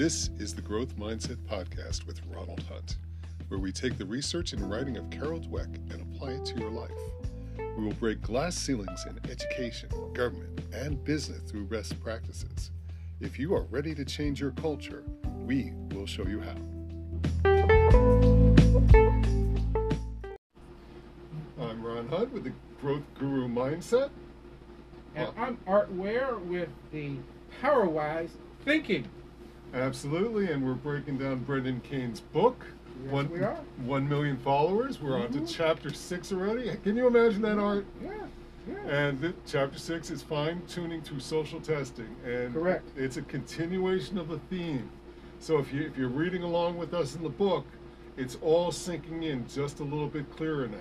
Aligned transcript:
This 0.00 0.30
is 0.38 0.54
the 0.54 0.62
Growth 0.62 0.96
Mindset 0.96 1.36
Podcast 1.46 2.06
with 2.06 2.22
Ronald 2.34 2.64
Hunt, 2.70 2.96
where 3.48 3.60
we 3.60 3.70
take 3.70 3.98
the 3.98 4.06
research 4.06 4.54
and 4.54 4.70
writing 4.70 4.96
of 4.96 5.10
Carol 5.10 5.40
Dweck 5.40 5.76
and 5.92 6.00
apply 6.00 6.30
it 6.30 6.44
to 6.46 6.58
your 6.58 6.70
life. 6.70 6.90
We 7.76 7.84
will 7.84 7.92
break 7.92 8.22
glass 8.22 8.56
ceilings 8.56 9.04
in 9.04 9.20
education, 9.30 9.90
government, 10.14 10.58
and 10.72 11.04
business 11.04 11.42
through 11.42 11.66
best 11.66 12.02
practices. 12.02 12.70
If 13.20 13.38
you 13.38 13.52
are 13.54 13.64
ready 13.64 13.94
to 13.94 14.02
change 14.06 14.40
your 14.40 14.52
culture, 14.52 15.04
we 15.44 15.74
will 15.90 16.06
show 16.06 16.26
you 16.26 16.40
how. 16.40 16.56
I'm 21.60 21.82
Ron 21.84 22.08
Hunt 22.08 22.32
with 22.32 22.44
the 22.44 22.54
Growth 22.80 23.04
Guru 23.18 23.48
Mindset. 23.48 24.08
And 25.14 25.28
I'm 25.36 25.58
Art 25.66 25.92
Ware 25.92 26.38
with 26.38 26.70
the 26.90 27.16
PowerWise 27.60 28.30
Thinking. 28.64 29.06
Absolutely, 29.74 30.50
and 30.50 30.64
we're 30.64 30.74
breaking 30.74 31.18
down 31.18 31.38
Brendan 31.40 31.80
Kane's 31.80 32.20
book. 32.20 32.66
Yes, 33.04 33.12
one, 33.12 33.30
we 33.30 33.40
are. 33.40 33.56
One 33.84 34.08
million 34.08 34.36
followers. 34.38 35.00
We're 35.00 35.18
on 35.18 35.32
to 35.32 35.40
Mhm. 35.40 35.48
chapter 35.48 35.90
six 35.92 36.32
already. 36.32 36.76
Can 36.82 36.96
you 36.96 37.06
imagine 37.06 37.42
that, 37.42 37.58
Art? 37.58 37.86
Yeah, 38.02 38.12
yeah. 38.68 38.74
And 38.88 39.34
chapter 39.46 39.78
six 39.78 40.10
is 40.10 40.22
fine 40.22 40.62
tuning 40.66 41.00
through 41.00 41.20
social 41.20 41.60
testing, 41.60 42.14
and 42.24 42.52
Correct. 42.52 42.88
it's 42.96 43.16
a 43.16 43.22
continuation 43.22 44.18
of 44.18 44.28
the 44.28 44.38
theme. 44.50 44.90
So 45.38 45.58
if 45.58 45.72
you 45.72 45.82
if 45.82 45.96
you're 45.96 46.08
reading 46.08 46.42
along 46.42 46.76
with 46.76 46.92
us 46.92 47.14
in 47.14 47.22
the 47.22 47.30
book, 47.30 47.64
it's 48.16 48.36
all 48.42 48.72
sinking 48.72 49.22
in 49.22 49.46
just 49.46 49.80
a 49.80 49.84
little 49.84 50.08
bit 50.08 50.30
clearer 50.36 50.66
now. 50.66 50.76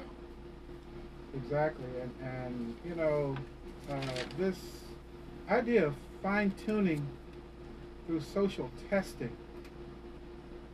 Exactly. 1.35 1.85
And, 2.01 2.12
and 2.27 2.76
you 2.84 2.95
know, 2.95 3.35
uh, 3.90 4.01
this 4.37 4.57
idea 5.49 5.85
of 5.87 5.95
fine 6.21 6.51
tuning 6.65 7.05
through 8.10 8.21
social 8.21 8.71
testing. 8.90 9.29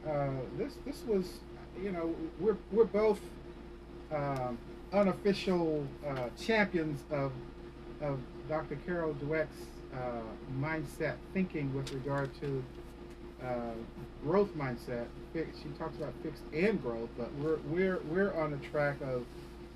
Uh, 0.07 0.29
this 0.57 0.77
this 0.85 1.03
was, 1.05 1.39
you 1.83 1.91
know, 1.91 2.15
we're 2.39 2.55
we're 2.71 2.85
both 2.85 3.19
um, 4.13 4.57
unofficial 4.93 5.85
uh, 6.07 6.29
champions 6.41 7.01
of 7.11 7.33
of 7.99 8.19
Dr. 8.47 8.77
Carol 8.85 9.15
Dweck's 9.15 9.65
uh, 9.93 9.97
mindset 10.61 11.15
thinking 11.33 11.73
with 11.75 11.91
regard 11.91 12.29
to 12.39 12.63
uh, 13.43 13.73
growth 14.23 14.55
mindset. 14.55 15.07
She 15.33 15.69
talks 15.77 15.97
about 15.97 16.13
fixed 16.23 16.43
and 16.53 16.81
growth, 16.81 17.09
but 17.17 17.33
we're 17.33 17.57
we're 17.67 17.99
we're 18.09 18.33
on 18.35 18.51
the 18.51 18.67
track 18.67 18.95
of 19.01 19.25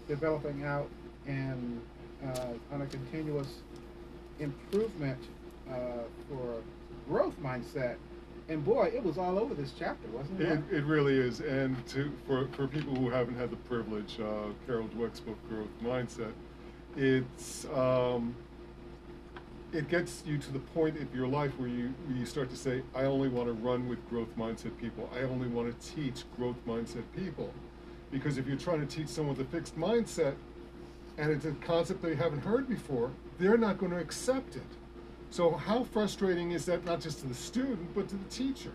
developing 0.08 0.64
out 0.64 0.88
and 1.28 1.82
uh, 2.26 2.74
on 2.74 2.84
a 2.84 2.86
continuous 2.86 3.50
improvement 4.40 5.20
uh, 5.70 5.76
for 6.30 6.62
growth 7.10 7.42
mindset. 7.42 7.96
And 8.48 8.64
boy, 8.66 8.92
it 8.96 9.04
was 9.04 9.18
all 9.18 9.38
over 9.38 9.54
this 9.54 9.74
chapter, 9.78 10.08
wasn't 10.10 10.42
it? 10.42 10.52
It, 10.52 10.78
it 10.78 10.86
really 10.86 11.16
is, 11.16 11.40
and 11.42 11.86
to 11.90 12.12
for, 12.26 12.48
for 12.56 12.68
people 12.68 12.96
who 12.96 13.10
haven't 13.10 13.38
had 13.38 13.52
the 13.52 13.56
privilege, 13.58 14.20
uh, 14.20 14.54
Carol 14.66 14.88
Dweck's 14.88 15.20
book 15.20 15.38
Growth 15.48 15.70
Mindset, 15.84 16.32
it's 16.98 17.66
um, 17.66 18.36
it 19.72 19.88
gets 19.88 20.24
you 20.26 20.40
to 20.40 20.52
the 20.52 20.58
point 20.60 20.98
in 20.98 21.08
your 21.14 21.28
life 21.28 21.52
where 21.60 21.70
you 21.70 21.94
where 22.08 22.18
you 22.18 22.26
start 22.26 22.50
to 22.50 22.56
say, 22.56 22.82
I 22.96 23.04
only 23.04 23.30
want 23.30 23.48
to 23.48 23.54
run 23.54 23.88
with 23.88 24.00
growth 24.10 24.36
mindset 24.36 24.76
people. 24.80 25.08
I 25.16 25.22
only 25.24 25.48
want 25.48 25.68
to 25.70 25.96
teach 25.96 26.24
growth 26.36 26.58
mindset 26.66 27.04
people, 27.16 27.54
because 28.10 28.40
if 28.40 28.48
you're 28.48 28.58
trying 28.58 28.80
to 28.80 28.88
teach 28.88 29.10
someone 29.10 29.36
with 29.38 29.48
a 29.48 29.52
fixed 29.52 29.78
mindset, 29.78 30.34
and 31.20 31.32
it's 31.32 31.46
a 31.46 31.52
concept 31.52 32.02
they 32.02 32.16
haven't 32.16 32.42
heard 32.42 32.68
before, 32.68 33.12
they're 33.38 33.58
not 33.58 33.78
going 33.78 33.92
to 33.92 34.00
accept 34.00 34.56
it. 34.56 34.64
So 35.32 35.52
how 35.52 35.84
frustrating 35.84 36.52
is 36.52 36.66
that 36.66 36.86
not 36.86 37.02
just 37.02 37.20
to 37.20 37.28
the 37.28 37.36
student 37.36 37.94
but 37.94 38.08
to 38.10 38.16
the 38.16 38.30
teacher? 38.30 38.72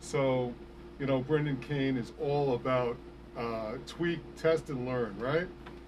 So, 0.00 0.52
you 0.98 1.06
know, 1.06 1.20
Brendan 1.20 1.56
Kane 1.58 1.96
is 1.96 2.12
all 2.20 2.54
about 2.54 2.96
uh, 3.36 3.72
tweak, 3.86 4.20
test, 4.36 4.68
and 4.70 4.86
learn, 4.86 5.18
right? 5.18 5.46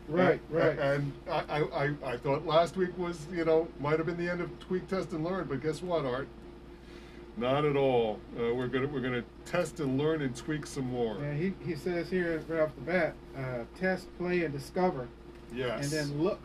Right, 0.09 0.41
And- 0.51 0.57
right. 0.57 0.79
And 0.79 1.13
I, 1.31 1.61
I, 1.75 1.95
I, 2.13 2.17
thought 2.17 2.47
last 2.47 2.77
week 2.77 2.97
was, 2.99 3.27
you 3.33 3.45
know, 3.45 3.69
might 3.81 3.99
have 3.99 4.07
been 4.07 4.17
the 4.17 4.29
end 4.31 4.41
of 4.41 4.59
tweak, 4.59 4.89
test, 4.89 5.13
and 5.13 5.23
learn, 5.25 5.47
but 5.49 5.63
guess 5.63 5.83
what, 5.83 6.05
Art? 6.07 6.29
Not 7.37 7.65
at 7.65 7.77
all. 7.77 8.19
Uh, 8.37 8.53
we're 8.55 8.67
gonna 8.67 8.89
we're 8.89 9.01
gonna 9.01 9.23
test 9.45 9.79
and 9.79 9.97
learn 9.97 10.23
and 10.23 10.35
tweak 10.35 10.67
some 10.67 10.91
more. 10.91 11.19
And 11.19 11.41
he, 11.41 11.55
he 11.65 11.77
says 11.77 12.11
here 12.11 12.43
right 12.49 12.63
off 12.63 12.75
the 12.75 12.81
bat, 12.81 13.15
uh, 13.37 13.65
test, 13.79 14.09
play, 14.19 14.43
and 14.45 14.53
discover, 14.53 15.07
Yes. 15.55 15.85
and 15.85 15.93
then 16.11 16.21
look 16.23 16.41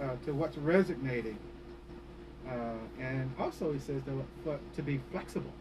uh, 0.00 0.10
to 0.26 0.32
what's 0.32 0.56
resonating. 0.56 1.36
Uh, 2.48 3.02
and 3.02 3.30
also, 3.38 3.72
he 3.72 3.78
says 3.78 4.02
to, 4.04 4.58
to 4.76 4.82
be 4.82 5.00
flexible. 5.10 5.52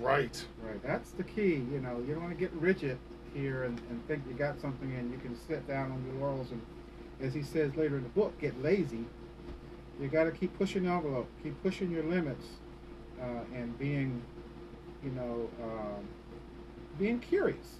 right. 0.00 0.44
Right, 0.62 0.82
that's 0.82 1.10
the 1.12 1.22
key. 1.22 1.64
You 1.72 1.80
know, 1.80 2.02
you 2.06 2.14
don't 2.14 2.22
want 2.24 2.34
to 2.36 2.40
get 2.40 2.52
rigid 2.54 2.98
here 3.34 3.64
and, 3.64 3.78
and 3.90 4.06
think 4.08 4.22
you 4.28 4.34
got 4.34 4.60
something 4.60 4.92
and 4.94 5.10
you 5.12 5.18
can 5.18 5.36
sit 5.46 5.66
down 5.68 5.92
on 5.92 6.04
your 6.10 6.20
laurels 6.26 6.50
and, 6.50 6.60
as 7.20 7.32
he 7.32 7.42
says 7.42 7.74
later 7.76 7.96
in 7.96 8.02
the 8.02 8.08
book, 8.10 8.38
get 8.40 8.60
lazy. 8.62 9.04
You 10.00 10.08
got 10.08 10.24
to 10.24 10.30
keep 10.32 10.56
pushing 10.58 10.84
the 10.84 10.90
envelope, 10.90 11.28
keep 11.42 11.60
pushing 11.62 11.90
your 11.90 12.02
limits, 12.02 12.44
uh, 13.20 13.24
and 13.54 13.78
being, 13.78 14.20
you 15.04 15.10
know, 15.10 15.48
um, 15.62 16.06
being 16.98 17.18
curious. 17.20 17.76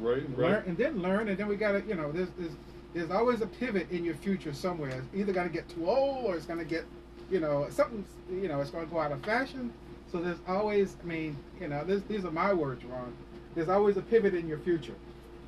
Right. 0.00 0.28
Learn, 0.36 0.52
Right. 0.52 0.66
and 0.66 0.76
then 0.76 1.00
learn, 1.02 1.28
and 1.28 1.38
then 1.38 1.46
we 1.46 1.56
got 1.56 1.72
to, 1.72 1.82
you 1.86 1.94
know, 1.94 2.10
there's, 2.10 2.28
there's 2.38 2.52
there's 2.94 3.10
always 3.10 3.42
a 3.42 3.46
pivot 3.46 3.90
in 3.90 4.04
your 4.04 4.14
future 4.14 4.54
somewhere. 4.54 4.88
It's 4.90 5.06
either 5.14 5.32
going 5.32 5.46
to 5.48 5.52
get 5.52 5.68
too 5.68 5.88
old 5.88 6.24
or 6.24 6.34
it's 6.34 6.46
going 6.46 6.58
to 6.58 6.64
get, 6.64 6.84
you 7.30 7.40
know, 7.40 7.66
something, 7.70 8.04
you 8.30 8.48
know, 8.48 8.60
it's 8.60 8.70
going 8.70 8.86
to 8.86 8.92
go 8.92 9.00
out 9.00 9.12
of 9.12 9.20
fashion. 9.24 9.72
So 10.12 10.18
there's 10.18 10.38
always, 10.46 10.96
I 11.02 11.06
mean, 11.06 11.36
you 11.60 11.68
know, 11.68 11.84
this, 11.84 12.02
these 12.08 12.24
are 12.24 12.30
my 12.30 12.52
words, 12.52 12.84
Ron. 12.84 13.12
There's 13.54 13.68
always 13.68 13.96
a 13.96 14.02
pivot 14.02 14.34
in 14.34 14.46
your 14.46 14.58
future. 14.58 14.94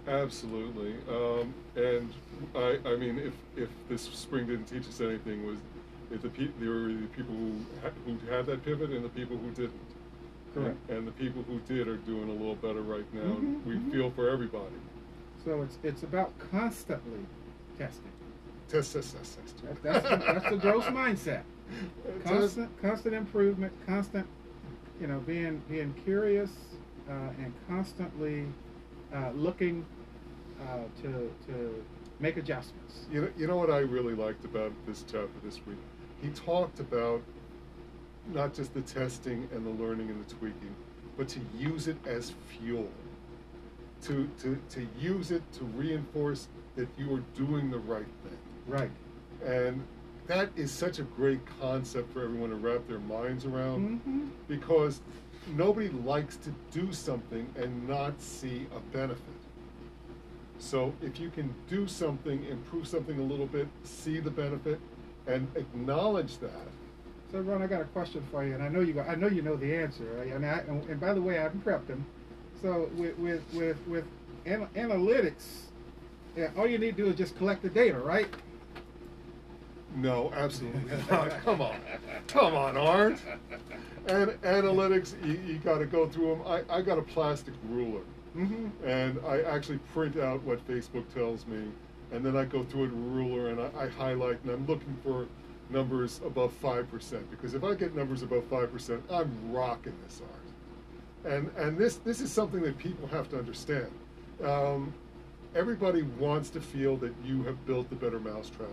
Absolutely. 0.07 0.95
Um, 1.09 1.55
and 1.77 2.13
I, 2.55 2.79
I 2.87 2.97
mean, 2.97 3.19
if, 3.19 3.35
if 3.57 3.69
this 3.89 4.03
spring 4.03 4.47
didn't 4.47 4.65
teach 4.67 4.89
us 4.89 5.01
anything, 5.01 5.47
was 5.47 5.59
if 6.11 6.23
the 6.23 6.31
pe- 6.31 6.49
there 6.59 6.71
were 6.71 6.89
the 6.89 7.07
people 7.15 7.35
who 7.35 7.53
ha- 7.83 7.91
who 8.07 8.17
had 8.31 8.47
that 8.47 8.65
pivot 8.65 8.91
and 8.91 9.05
the 9.05 9.11
people 9.11 9.37
who 9.37 9.51
didn't. 9.51 9.81
Correct. 10.55 10.77
And, 10.89 10.99
and 10.99 11.07
the 11.07 11.13
people 11.13 11.43
who 11.43 11.61
did 11.61 11.87
are 11.89 11.99
doing 11.99 12.31
a 12.31 12.33
little 12.33 12.55
better 12.55 12.81
right 12.81 13.05
now. 13.13 13.21
Mhm, 13.21 13.65
we 13.67 13.75
mhm. 13.75 13.93
feel 13.93 14.11
for 14.13 14.31
everybody. 14.31 14.73
So 15.45 15.61
it's 15.61 15.79
it's 15.83 16.03
about 16.03 16.33
constantly 16.51 17.21
testing. 17.79 18.11
Test, 18.71 18.95
test, 18.95 19.15
test, 19.17 19.39
test. 19.39 19.83
That, 19.83 19.83
that's 19.83 20.09
the, 20.09 20.17
that's 20.33 20.51
the 20.51 20.57
growth 20.57 20.85
mindset. 20.87 21.43
Constant 22.25 22.71
constant 22.81 23.15
improvement, 23.15 23.73
constant, 23.87 24.27
you 25.01 25.07
know, 25.07 25.19
being 25.21 25.63
being 25.69 25.95
curious 26.05 26.51
uh, 27.09 27.13
and 27.39 27.53
constantly 27.69 28.47
uh, 29.15 29.31
looking 29.35 29.85
uh, 30.63 31.03
to 31.03 31.31
to 31.47 31.85
make 32.21 32.37
adjustments. 32.37 33.07
You 33.11 33.23
know, 33.23 33.29
you 33.37 33.47
know 33.47 33.57
what 33.57 33.71
I 33.71 33.79
really 33.79 34.15
liked 34.15 34.45
about 34.45 34.73
this 34.87 35.05
chapter 35.07 35.29
this 35.45 35.61
week? 35.67 35.79
He 36.21 36.29
talked 36.31 36.81
about 36.81 37.23
not 38.33 38.55
just 38.55 38.75
the 38.75 38.83
testing 38.83 39.49
and 39.53 39.65
the 39.65 39.83
learning 39.83 40.11
and 40.11 40.25
the 40.25 40.35
tweaking, 40.35 40.75
but 41.17 41.29
to 41.29 41.41
use 41.57 41.89
it 41.89 41.97
as 42.07 42.33
fuel. 42.49 42.89
To, 44.03 44.31
to, 44.43 44.57
to 44.71 44.87
use 45.01 45.33
it 45.33 45.43
to 45.55 45.65
reinforce 45.65 46.47
that 46.77 46.87
you 46.97 47.17
are 47.17 47.23
doing 47.37 47.69
the 47.69 47.81
right 47.81 48.07
thing. 48.23 48.39
Right. 48.69 48.91
And 49.45 49.83
that 50.29 50.51
is 50.57 50.71
such 50.71 50.99
a 50.99 51.03
great 51.03 51.41
concept 51.61 52.13
for 52.13 52.23
everyone 52.23 52.51
to 52.51 52.57
wrap 52.57 52.87
their 52.87 53.01
minds 53.01 53.45
around 53.45 53.99
hmm 54.01 54.27
because 54.47 55.01
nobody 55.57 55.89
likes 55.91 56.37
to 56.37 56.51
do 56.71 56.91
something 56.93 57.47
and 57.57 57.87
not 57.89 58.19
see 58.21 58.67
a 58.75 58.81
benefit. 58.97 59.23
So 60.59 60.95
if 61.03 61.21
you 61.21 61.29
can 61.31 61.55
do 61.69 61.87
something, 61.87 62.45
improve 62.47 62.89
something 62.89 63.19
a 63.19 63.23
little 63.23 63.47
bit, 63.47 63.69
see 63.85 64.21
the 64.21 64.31
benefit, 64.31 64.81
and 65.27 65.47
acknowledge 65.55 66.39
that. 66.39 66.51
So, 67.31 67.41
Ron, 67.41 67.63
I 67.63 67.67
got 67.67 67.83
a 67.83 67.85
question 67.85 68.27
for 68.31 68.43
you, 68.45 68.55
and 68.55 68.63
I 68.63 68.69
know 68.69 68.81
you 68.81 68.95
got, 68.95 69.09
I 69.09 69.15
know 69.17 69.29
you 69.29 69.43
know 69.43 69.55
the 69.57 69.75
answer. 69.77 70.05
Right? 70.19 70.33
And, 70.33 70.47
I, 70.47 70.61
and, 70.69 70.99
by 70.99 71.13
the 71.13 71.21
way, 71.21 71.39
I 71.39 71.43
haven't 71.43 71.65
prepped 71.65 71.87
them. 71.87 72.05
So, 72.63 72.91
with 72.97 73.19
with 73.19 73.43
with, 73.53 73.77
with 73.87 74.05
ana- 74.47 74.69
analytics, 74.75 75.45
yeah, 76.37 76.49
all 76.57 76.67
you 76.67 76.79
need 76.79 76.97
to 76.97 77.05
do 77.05 77.11
is 77.11 77.17
just 77.17 77.37
collect 77.37 77.63
the 77.63 77.69
data, 77.69 77.99
right? 77.99 78.29
No, 79.97 80.33
absolutely 80.35 80.97
not. 81.11 81.31
Come 81.45 81.61
on, 81.61 81.77
come 82.27 82.55
on, 82.55 82.77
Art. 82.77 83.19
And 84.07 84.31
analytics, 84.43 85.15
you, 85.25 85.41
you 85.47 85.59
got 85.59 85.79
to 85.79 85.87
go 85.87 86.09
through 86.09 86.37
them. 86.37 86.43
I, 86.47 86.63
I 86.79 86.83
got 86.83 86.99
a 86.99 87.03
plastic 87.03 87.55
ruler. 87.69 88.03
Mm-hmm. 88.37 88.87
and 88.87 89.19
I 89.27 89.41
actually 89.41 89.79
print 89.93 90.17
out 90.17 90.43
what 90.45 90.65
Facebook 90.69 91.13
tells 91.13 91.47
me, 91.47 91.65
and 92.13 92.25
then 92.25 92.37
I 92.37 92.45
go 92.45 92.63
through 92.63 92.85
it 92.85 92.91
a 92.91 92.95
ruler 92.95 93.49
and 93.49 93.61
I, 93.61 93.71
I 93.85 93.89
highlight, 93.89 94.41
and 94.43 94.53
I'm 94.53 94.67
looking 94.67 94.97
for 95.03 95.27
numbers 95.71 96.21
above 96.25 96.53
five 96.53 96.91
percent 96.91 97.29
because 97.31 97.55
if 97.55 97.65
I 97.65 97.75
get 97.75 97.97
numbers 97.97 98.23
above 98.23 98.45
five 98.45 98.71
percent, 98.71 99.03
I'm 99.11 99.31
rocking 99.51 99.95
this 100.07 100.21
art. 100.21 101.35
And 101.35 101.51
and 101.57 101.77
this 101.77 101.97
this 101.97 102.21
is 102.21 102.31
something 102.31 102.61
that 102.63 102.79
people 102.79 103.09
have 103.09 103.29
to 103.31 103.39
understand. 103.39 103.91
Um, 104.45 104.95
everybody 105.55 106.03
wants 106.03 106.51
to 106.51 106.61
feel 106.61 106.97
that 106.99 107.15
you 107.25 107.43
have 107.43 107.67
built 107.67 107.89
the 107.91 107.97
better 107.97 108.21
mousetrap, 108.21 108.69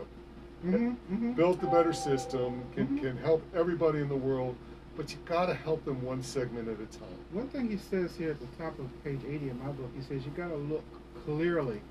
Mm-hmm. 0.73 1.13
Mm-hmm. 1.15 1.31
built 1.33 1.61
the 1.61 1.67
better 1.67 1.93
system, 1.93 2.63
can, 2.73 2.87
Mhm. 2.87 3.01
can 3.01 3.17
help 3.17 3.43
everybody 3.55 3.99
in 3.99 4.09
the 4.09 4.15
world 4.15 4.55
but 4.95 5.11
you 5.11 5.17
got 5.25 5.47
to 5.47 5.53
help 5.53 5.83
them 5.83 6.01
one 6.01 6.23
segment 6.23 6.69
at 6.69 6.75
a 6.75 6.85
time. 6.97 7.17
One 7.33 7.47
thing 7.49 7.69
he 7.69 7.77
says 7.77 8.15
here 8.15 8.31
at 8.31 8.39
the 8.39 8.47
top 8.57 8.79
of 8.79 8.87
page 9.03 9.19
80 9.27 9.49
in 9.49 9.59
my 9.59 9.71
book, 9.71 9.91
he 9.93 10.01
says 10.01 10.23
you 10.25 10.31
got 10.37 10.47
to 10.47 10.55
look 10.55 10.85
clearly. 11.25 11.81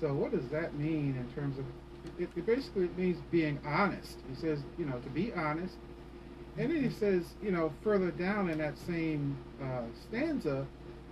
So 0.00 0.14
what 0.14 0.30
does 0.30 0.48
that 0.50 0.74
mean 0.74 1.16
in 1.16 1.28
terms 1.34 1.58
of? 1.58 1.64
It, 2.18 2.28
it 2.36 2.46
basically 2.46 2.88
means 2.96 3.18
being 3.30 3.58
honest. 3.66 4.18
He 4.28 4.36
says, 4.40 4.60
you 4.78 4.84
know, 4.84 4.98
to 4.98 5.08
be 5.10 5.32
honest. 5.32 5.74
And 6.58 6.70
then 6.70 6.82
he 6.82 6.90
says, 6.90 7.24
you 7.42 7.50
know, 7.50 7.72
further 7.82 8.10
down 8.10 8.50
in 8.50 8.58
that 8.58 8.78
same 8.78 9.36
uh, 9.60 9.82
stanza, 10.08 10.66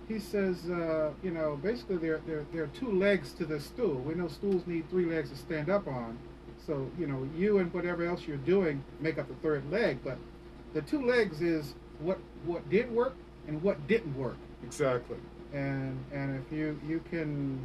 he 0.07 0.19
says, 0.19 0.69
uh, 0.69 1.11
you 1.23 1.31
know, 1.31 1.59
basically 1.61 1.97
there, 1.97 2.21
there, 2.27 2.45
there 2.53 2.63
are 2.63 2.67
two 2.67 2.91
legs 2.91 3.33
to 3.33 3.45
the 3.45 3.59
stool. 3.59 3.95
We 3.95 4.13
know 4.13 4.27
stools 4.27 4.67
need 4.67 4.89
three 4.89 5.05
legs 5.05 5.29
to 5.31 5.35
stand 5.35 5.69
up 5.69 5.87
on. 5.87 6.17
So, 6.71 6.89
you 6.97 7.05
know, 7.05 7.27
you 7.35 7.57
and 7.57 7.73
whatever 7.73 8.05
else 8.05 8.21
you're 8.25 8.37
doing 8.37 8.81
make 9.01 9.17
up 9.17 9.27
the 9.27 9.35
third 9.43 9.69
leg. 9.69 9.97
But 10.05 10.17
the 10.73 10.81
two 10.81 11.05
legs 11.05 11.41
is 11.41 11.75
what 11.99 12.17
what 12.45 12.69
did 12.69 12.89
work 12.89 13.13
and 13.45 13.61
what 13.61 13.85
didn't 13.89 14.17
work. 14.17 14.37
Exactly. 14.63 15.17
And 15.51 16.01
and 16.13 16.41
if 16.41 16.49
you 16.49 16.79
you 16.87 17.03
can 17.09 17.59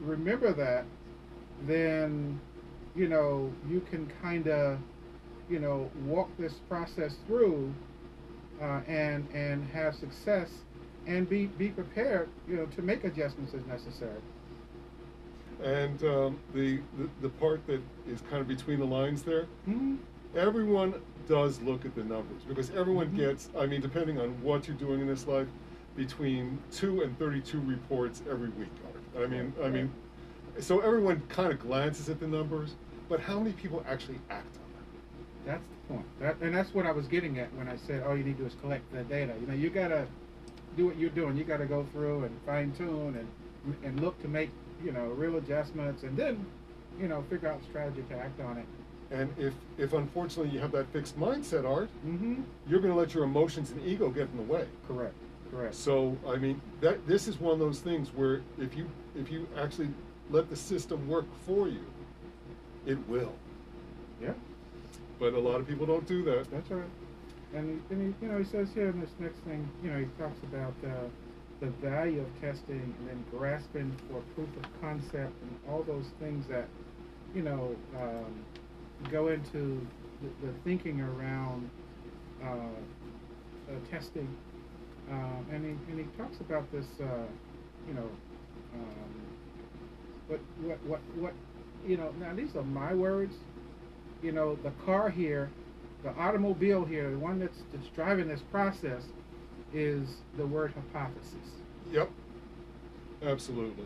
remember 0.00 0.52
that, 0.54 0.84
then 1.68 2.40
you 2.96 3.06
know 3.06 3.52
you 3.70 3.80
can 3.80 4.10
kind 4.20 4.48
of 4.48 4.80
you 5.48 5.60
know 5.60 5.88
walk 6.04 6.28
this 6.36 6.54
process 6.68 7.14
through 7.28 7.72
uh, 8.60 8.80
and 8.88 9.24
and 9.32 9.68
have 9.68 9.94
success 9.94 10.48
and 11.06 11.28
be 11.28 11.46
be 11.46 11.68
prepared 11.68 12.28
you 12.48 12.56
know 12.56 12.66
to 12.66 12.82
make 12.82 13.04
adjustments 13.04 13.54
as 13.54 13.64
necessary. 13.66 14.20
And 15.62 16.02
um, 16.04 16.38
the, 16.54 16.80
the 16.98 17.08
the 17.20 17.28
part 17.28 17.64
that 17.68 17.80
is 18.08 18.20
kind 18.28 18.40
of 18.40 18.48
between 18.48 18.78
the 18.80 18.84
lines 18.86 19.22
there, 19.22 19.46
Mm-hmm. 19.68 19.96
everyone 20.36 20.94
does 21.28 21.60
look 21.62 21.84
at 21.84 21.94
the 21.94 22.02
numbers 22.02 22.42
because 22.48 22.70
everyone 22.70 23.08
Mhm. 23.10 23.16
gets. 23.16 23.48
I 23.56 23.66
mean, 23.66 23.80
depending 23.80 24.18
on 24.18 24.30
what 24.42 24.66
you're 24.66 24.76
doing 24.76 25.00
in 25.00 25.06
this 25.06 25.26
life, 25.26 25.46
between 25.96 26.58
two 26.72 27.02
and 27.02 27.16
thirty-two 27.18 27.60
reports 27.60 28.22
every 28.28 28.48
week. 28.50 28.68
I 29.16 29.26
mean, 29.26 29.52
I 29.62 29.68
mean, 29.68 29.90
so 30.58 30.80
everyone 30.80 31.22
kind 31.28 31.52
of 31.52 31.60
glances 31.60 32.08
at 32.08 32.18
the 32.18 32.26
numbers, 32.26 32.74
but 33.08 33.20
how 33.20 33.38
many 33.38 33.52
people 33.52 33.84
actually 33.86 34.18
act 34.30 34.56
on 34.56 34.72
them? 34.72 34.86
That's 35.46 35.62
the 35.88 35.94
point. 35.94 36.06
That, 36.18 36.36
and 36.40 36.54
that's 36.54 36.74
what 36.74 36.86
I 36.86 36.92
was 36.92 37.06
getting 37.06 37.38
at 37.38 37.54
when 37.54 37.68
I 37.68 37.76
said 37.76 38.02
all 38.02 38.16
you 38.16 38.24
need 38.24 38.36
to 38.38 38.42
do 38.42 38.46
is 38.46 38.56
collect 38.62 38.90
the 38.92 39.02
data. 39.04 39.34
You 39.40 39.46
know, 39.46 39.54
you 39.54 39.70
gotta 39.70 40.06
do 40.76 40.86
what 40.86 40.96
you're 40.98 41.10
doing. 41.10 41.36
You 41.36 41.44
gotta 41.44 41.66
go 41.66 41.84
through 41.92 42.24
and 42.24 42.36
fine 42.46 42.72
tune 42.72 43.16
and 43.16 43.28
and 43.84 44.00
look 44.00 44.20
to 44.22 44.28
make 44.28 44.50
you 44.84 44.92
know 44.92 45.06
real 45.06 45.36
adjustments, 45.36 46.02
and 46.02 46.16
then 46.16 46.44
you 47.00 47.08
know 47.08 47.22
figure 47.30 47.48
out 47.48 47.62
strategy 47.64 48.04
to 48.10 48.16
act 48.16 48.40
on 48.40 48.58
it. 48.58 48.66
And 49.10 49.28
if, 49.38 49.52
if 49.76 49.92
unfortunately 49.92 50.50
you 50.54 50.60
have 50.60 50.72
that 50.72 50.86
fixed 50.90 51.18
mindset, 51.20 51.68
Art, 51.68 51.90
Mm-hmm. 52.06 52.42
you're 52.66 52.80
going 52.80 52.94
to 52.94 52.98
let 52.98 53.12
your 53.12 53.24
emotions 53.24 53.70
and 53.70 53.84
ego 53.84 54.08
get 54.08 54.28
in 54.30 54.38
the 54.38 54.50
way. 54.50 54.64
Correct. 54.88 55.12
Correct. 55.50 55.74
So 55.74 56.16
I 56.26 56.36
mean 56.36 56.60
that 56.80 57.06
this 57.06 57.28
is 57.28 57.38
one 57.38 57.52
of 57.52 57.58
those 57.58 57.80
things 57.80 58.08
where 58.14 58.40
if 58.58 58.74
you 58.76 58.88
if 59.14 59.30
you 59.30 59.46
actually 59.58 59.88
let 60.30 60.48
the 60.48 60.56
system 60.56 61.06
work 61.08 61.26
for 61.46 61.68
you, 61.68 61.84
it 62.86 62.98
will. 63.08 63.32
yeah, 64.22 64.32
But 65.18 65.34
a 65.34 65.38
lot 65.38 65.60
of 65.60 65.68
people 65.68 65.84
don't 65.84 66.06
do 66.06 66.22
that. 66.24 66.50
that's 66.50 66.70
right. 66.70 66.88
And 67.54 67.82
and 67.90 68.14
he, 68.18 68.26
you 68.26 68.32
know 68.32 68.38
he 68.38 68.44
says 68.44 68.68
here 68.74 68.88
in 68.88 68.98
this 68.98 69.10
next 69.20 69.40
thing, 69.40 69.68
you 69.84 69.90
know, 69.90 69.98
he 69.98 70.06
talks 70.18 70.38
about 70.44 70.72
uh, 70.86 71.04
the 71.62 71.68
value 71.80 72.20
of 72.20 72.40
testing 72.40 72.92
and 72.98 73.08
then 73.08 73.24
grasping 73.30 73.96
for 74.10 74.20
proof 74.34 74.48
of 74.56 74.80
concept 74.80 75.32
and 75.42 75.56
all 75.70 75.84
those 75.84 76.06
things 76.18 76.44
that 76.48 76.66
you 77.34 77.42
know 77.42 77.76
um, 77.96 78.44
go 79.12 79.28
into 79.28 79.86
the, 80.20 80.46
the 80.46 80.52
thinking 80.64 81.00
around 81.00 81.70
uh, 82.44 82.48
uh, 82.48 83.90
testing. 83.90 84.28
Um, 85.10 85.46
and, 85.52 85.64
he, 85.64 85.92
and 85.92 85.98
he 85.98 86.16
talks 86.16 86.40
about 86.40 86.70
this, 86.72 86.86
uh, 87.00 87.06
you 87.88 87.94
know, 87.94 88.08
um, 88.74 89.22
what, 90.28 90.40
what, 90.62 90.84
what, 90.86 91.00
what, 91.16 91.32
you 91.86 91.96
know, 91.96 92.12
now 92.20 92.34
these 92.34 92.54
are 92.56 92.62
my 92.62 92.94
words. 92.94 93.34
You 94.22 94.32
know, 94.32 94.56
the 94.62 94.70
car 94.84 95.10
here, 95.10 95.50
the 96.04 96.10
automobile 96.10 96.84
here, 96.84 97.10
the 97.10 97.18
one 97.18 97.40
that's, 97.40 97.58
that's 97.72 97.88
driving 97.88 98.28
this 98.28 98.42
process 98.50 99.02
is 99.74 100.16
the 100.36 100.46
word 100.46 100.72
hypothesis. 100.74 101.34
Yep. 101.92 102.10
Absolutely. 103.24 103.84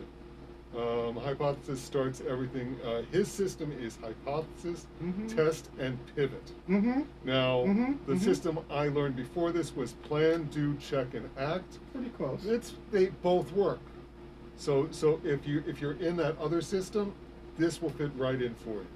Um, 0.75 1.15
hypothesis 1.15 1.79
starts 1.81 2.21
everything. 2.27 2.77
Uh, 2.83 3.01
his 3.11 3.27
system 3.29 3.71
is 3.79 3.97
hypothesis, 4.01 4.85
Mhm. 5.01 5.33
test, 5.35 5.69
and 5.79 5.97
pivot. 6.15 6.51
Mm-hmm. 6.67 7.01
Now, 7.23 7.63
Mhm, 7.65 7.97
the 8.05 8.13
mhm. 8.13 8.19
system 8.19 8.59
I 8.69 8.89
learned 8.89 9.15
before 9.15 9.51
this 9.51 9.75
was 9.75 9.93
plan, 9.93 10.43
do, 10.51 10.75
check, 10.77 11.13
and 11.13 11.29
act. 11.37 11.79
Pretty 11.93 12.09
close. 12.11 12.45
It's 12.45 12.73
they 12.91 13.07
both 13.23 13.51
work. 13.53 13.79
So 14.57 14.89
so 14.91 15.21
if 15.23 15.47
you 15.47 15.63
if 15.67 15.79
you're 15.81 15.93
in 15.93 16.17
that 16.17 16.37
other 16.37 16.61
system, 16.61 17.13
this 17.57 17.81
will 17.81 17.91
fit 17.91 18.11
right 18.17 18.39
in 18.41 18.53
for 18.55 18.71
you. 18.73 18.87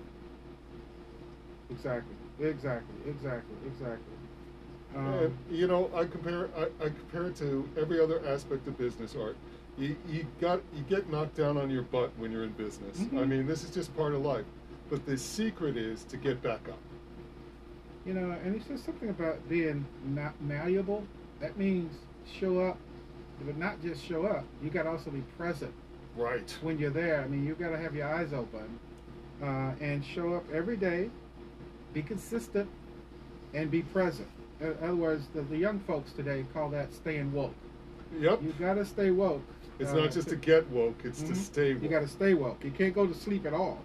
Exactly. 1.69 2.15
Exactly. 2.39 2.95
Exactly. 3.09 3.55
Exactly. 3.65 4.13
Um, 4.95 5.05
and 5.05 5.37
you 5.49 5.67
know, 5.67 5.89
I 5.95 6.05
compare 6.05 6.49
I, 6.57 6.63
I 6.83 6.89
compare 6.89 7.25
it 7.27 7.35
to 7.37 7.67
every 7.79 7.99
other 7.99 8.25
aspect 8.27 8.67
of 8.67 8.77
business 8.77 9.15
art. 9.19 9.37
You, 9.77 9.95
you 10.09 10.27
got 10.41 10.61
you 10.75 10.83
get 10.89 11.09
knocked 11.09 11.35
down 11.35 11.57
on 11.57 11.69
your 11.69 11.83
butt 11.83 12.11
when 12.17 12.31
you're 12.31 12.43
in 12.43 12.51
business. 12.51 12.99
I 12.99 13.03
Mhm. 13.15 13.27
mean, 13.29 13.47
this 13.47 13.63
is 13.63 13.71
just 13.71 13.95
part 13.95 14.13
of 14.13 14.21
life. 14.21 14.45
But 14.89 15.05
the 15.05 15.17
secret 15.17 15.77
is 15.77 16.03
to 16.05 16.17
get 16.17 16.41
back 16.43 16.67
up. 16.67 16.77
You 18.05 18.13
know, 18.13 18.31
and 18.43 18.53
he 18.53 18.59
says 18.61 18.81
something 18.83 19.09
about 19.09 19.47
being 19.47 19.85
not 20.05 20.33
malleable. 20.41 21.03
That 21.39 21.57
means 21.57 21.93
show 22.39 22.59
up, 22.59 22.77
but 23.45 23.57
not 23.57 23.81
just 23.81 24.03
show 24.03 24.25
up. 24.25 24.43
You 24.61 24.69
got 24.69 24.83
to 24.83 24.89
also 24.89 25.09
be 25.11 25.21
present 25.37 25.73
Right. 26.17 26.51
when 26.61 26.77
you're 26.77 26.89
there. 26.89 27.21
I 27.21 27.27
mean, 27.27 27.45
you 27.45 27.53
got 27.55 27.69
to 27.69 27.77
have 27.77 27.95
your 27.95 28.07
eyes 28.07 28.33
open 28.33 28.79
uh, 29.41 29.71
and 29.79 30.03
show 30.03 30.33
up 30.33 30.43
every 30.51 30.75
day. 30.77 31.09
Be 31.93 32.01
consistent 32.01 32.69
and 33.53 33.71
be 33.71 33.81
present. 33.83 34.27
In 34.61 34.75
other 34.83 34.95
words, 34.95 35.25
the, 35.33 35.41
the 35.41 35.57
young 35.57 35.79
folks 35.79 36.11
today 36.11 36.45
call 36.53 36.69
that 36.69 36.93
staying 36.93 37.31
woke. 37.33 37.55
Yep. 38.19 38.41
You 38.43 38.53
got 38.59 38.75
to 38.75 38.85
stay 38.85 39.09
woke. 39.11 39.41
It's 39.79 39.91
uh, 39.91 39.95
not 39.97 40.11
just 40.11 40.29
to 40.29 40.35
get 40.35 40.69
woke; 40.69 40.99
it's 41.03 41.23
to 41.23 41.31
Mhm. 41.33 41.35
stay 41.35 41.73
woke. 41.73 41.83
You 41.83 41.89
got 41.89 42.01
to 42.01 42.07
stay 42.07 42.33
woke. 42.33 42.63
You 42.63 42.71
can't 42.71 42.93
go 42.93 43.07
to 43.07 43.13
sleep 43.13 43.45
at 43.45 43.53
all. 43.53 43.79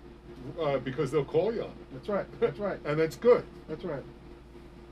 uh, 0.63 0.79
because 0.79 1.11
they'll 1.11 1.25
call 1.25 1.53
you 1.53 1.63
on 1.63 1.69
it. 1.71 1.93
That's 1.93 2.09
right. 2.09 2.27
That's 2.41 2.59
right. 2.61 2.79
and 2.85 2.99
that's 3.01 3.17
good. 3.17 3.45
That's 3.69 3.85
right. 3.85 4.03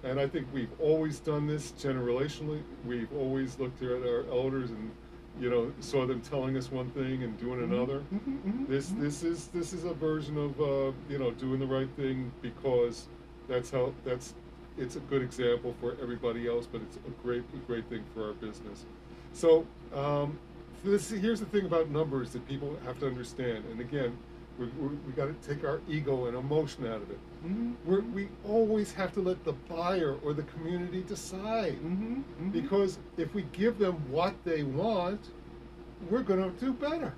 And 0.03 0.19
I 0.19 0.27
think 0.27 0.49
we've 0.53 0.73
always 0.81 1.21
done 1.21 1.47
this 1.47 1.73
generationally. 1.79 2.61
We've 2.85 3.13
always 3.17 3.57
looked 3.61 3.81
at 3.83 3.91
our 3.91 4.25
elders 4.33 4.71
and, 4.71 4.91
you 5.41 5.51
know, 5.51 5.73
saw 5.81 6.07
them 6.07 6.21
telling 6.23 6.57
us 6.57 6.73
one 6.73 6.91
thing 6.91 7.23
and 7.23 7.39
doing 7.39 7.63
another. 7.63 8.01
Mhm, 8.13 8.39
mhm, 8.45 8.69
This 8.69 8.91
mhm. 8.91 9.01
this 9.01 9.23
is 9.23 9.47
this 9.49 9.73
is 9.73 9.85
a 9.85 9.95
version 9.95 10.37
of 10.39 10.61
uh, 10.61 10.93
you 11.09 11.19
know 11.19 11.31
doing 11.33 11.61
the 11.61 11.67
right 11.67 11.89
thing 11.97 12.33
because 12.43 13.07
that's 13.47 13.71
how 13.71 13.93
that's 14.05 14.35
it's 14.79 14.97
a 14.97 15.01
good 15.01 15.23
example 15.23 15.75
for 15.81 15.97
everybody 16.03 16.49
else, 16.49 16.67
but 16.71 16.81
it's 16.83 16.97
a 16.97 17.11
great 17.23 17.43
a 17.55 17.59
great 17.67 17.89
thing 17.89 18.03
for 18.15 18.27
our 18.29 18.33
business. 18.35 18.85
So 19.33 19.67
um, 19.95 20.39
this 20.85 21.11
here's 21.11 21.41
the 21.41 21.47
thing 21.47 21.67
about 21.67 21.91
numbers 21.91 22.31
that 22.33 22.47
people 22.49 22.77
have 22.85 22.99
to 23.01 23.07
understand. 23.07 23.65
And 23.71 23.81
again, 23.81 24.17
we 24.59 24.67
we, 24.67 24.89
we 25.07 25.13
got 25.13 25.27
to 25.27 25.49
take 25.49 25.65
our 25.65 25.81
ego 25.89 26.27
and 26.27 26.37
emotion 26.37 26.87
out 26.87 27.03
of 27.03 27.11
it. 27.11 27.19
Mhm, 27.47 27.75
We're, 27.85 28.01
we 28.01 28.29
always 28.49 28.93
have 28.95 29.13
to 29.15 29.21
let 29.21 29.45
the 29.45 29.53
buyer 29.69 30.17
or 30.25 30.33
the 30.33 30.45
community 30.45 31.03
decide. 31.03 31.79
mhm, 31.83 32.23
mhm. 32.41 32.53
Because 32.53 32.99
if 33.17 33.35
we 33.35 33.43
give 33.53 33.79
them 33.79 33.95
what 34.11 34.35
they 34.45 34.63
want, 34.63 35.21
we're 36.11 36.23
going 36.23 36.43
to 36.43 36.51
do 36.65 36.73
better. 36.73 37.13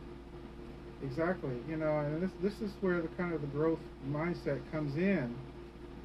Exactly. 1.02 1.56
You 1.68 1.76
know, 1.76 1.98
and 1.98 2.22
this 2.22 2.30
this 2.42 2.60
is 2.60 2.72
where 2.80 3.00
the 3.00 3.08
kind 3.08 3.32
of 3.34 3.40
the 3.40 3.46
growth 3.48 3.78
mindset 4.10 4.60
comes 4.72 4.96
in. 4.96 5.34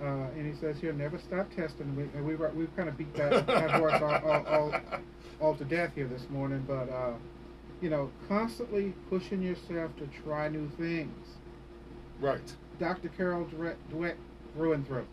Uh, 0.02 0.28
and 0.36 0.52
he 0.52 0.60
says 0.60 0.78
here, 0.80 0.94
never 0.94 1.20
stop 1.20 1.54
testing. 1.56 1.96
We, 1.96 2.04
and 2.16 2.26
we've 2.26 2.40
we've 2.56 2.76
kind 2.76 2.90
of 2.90 2.98
beat 2.98 3.14
that, 3.16 3.46
that 3.46 3.72
horse 3.72 4.02
all, 4.02 4.32
all, 4.32 4.46
all, 4.48 4.76
all 5.40 5.56
to 5.56 5.66
death 5.66 5.92
here 5.94 6.08
this 6.08 6.28
morning. 6.30 6.64
But 6.68 6.90
uh, 6.90 7.14
you 7.82 7.90
know, 7.90 8.10
constantly 8.28 8.94
pushing 9.10 9.42
yourself 9.42 9.96
to 9.98 10.10
try 10.24 10.48
new 10.50 10.70
things. 10.78 11.28
Right. 12.20 12.42
Dr. 12.80 13.10
Carol 13.10 13.46
Dweck, 13.46 13.76
Dweck 13.92 14.16
through 14.56 14.74
and 14.74 14.88
through. 14.88 15.06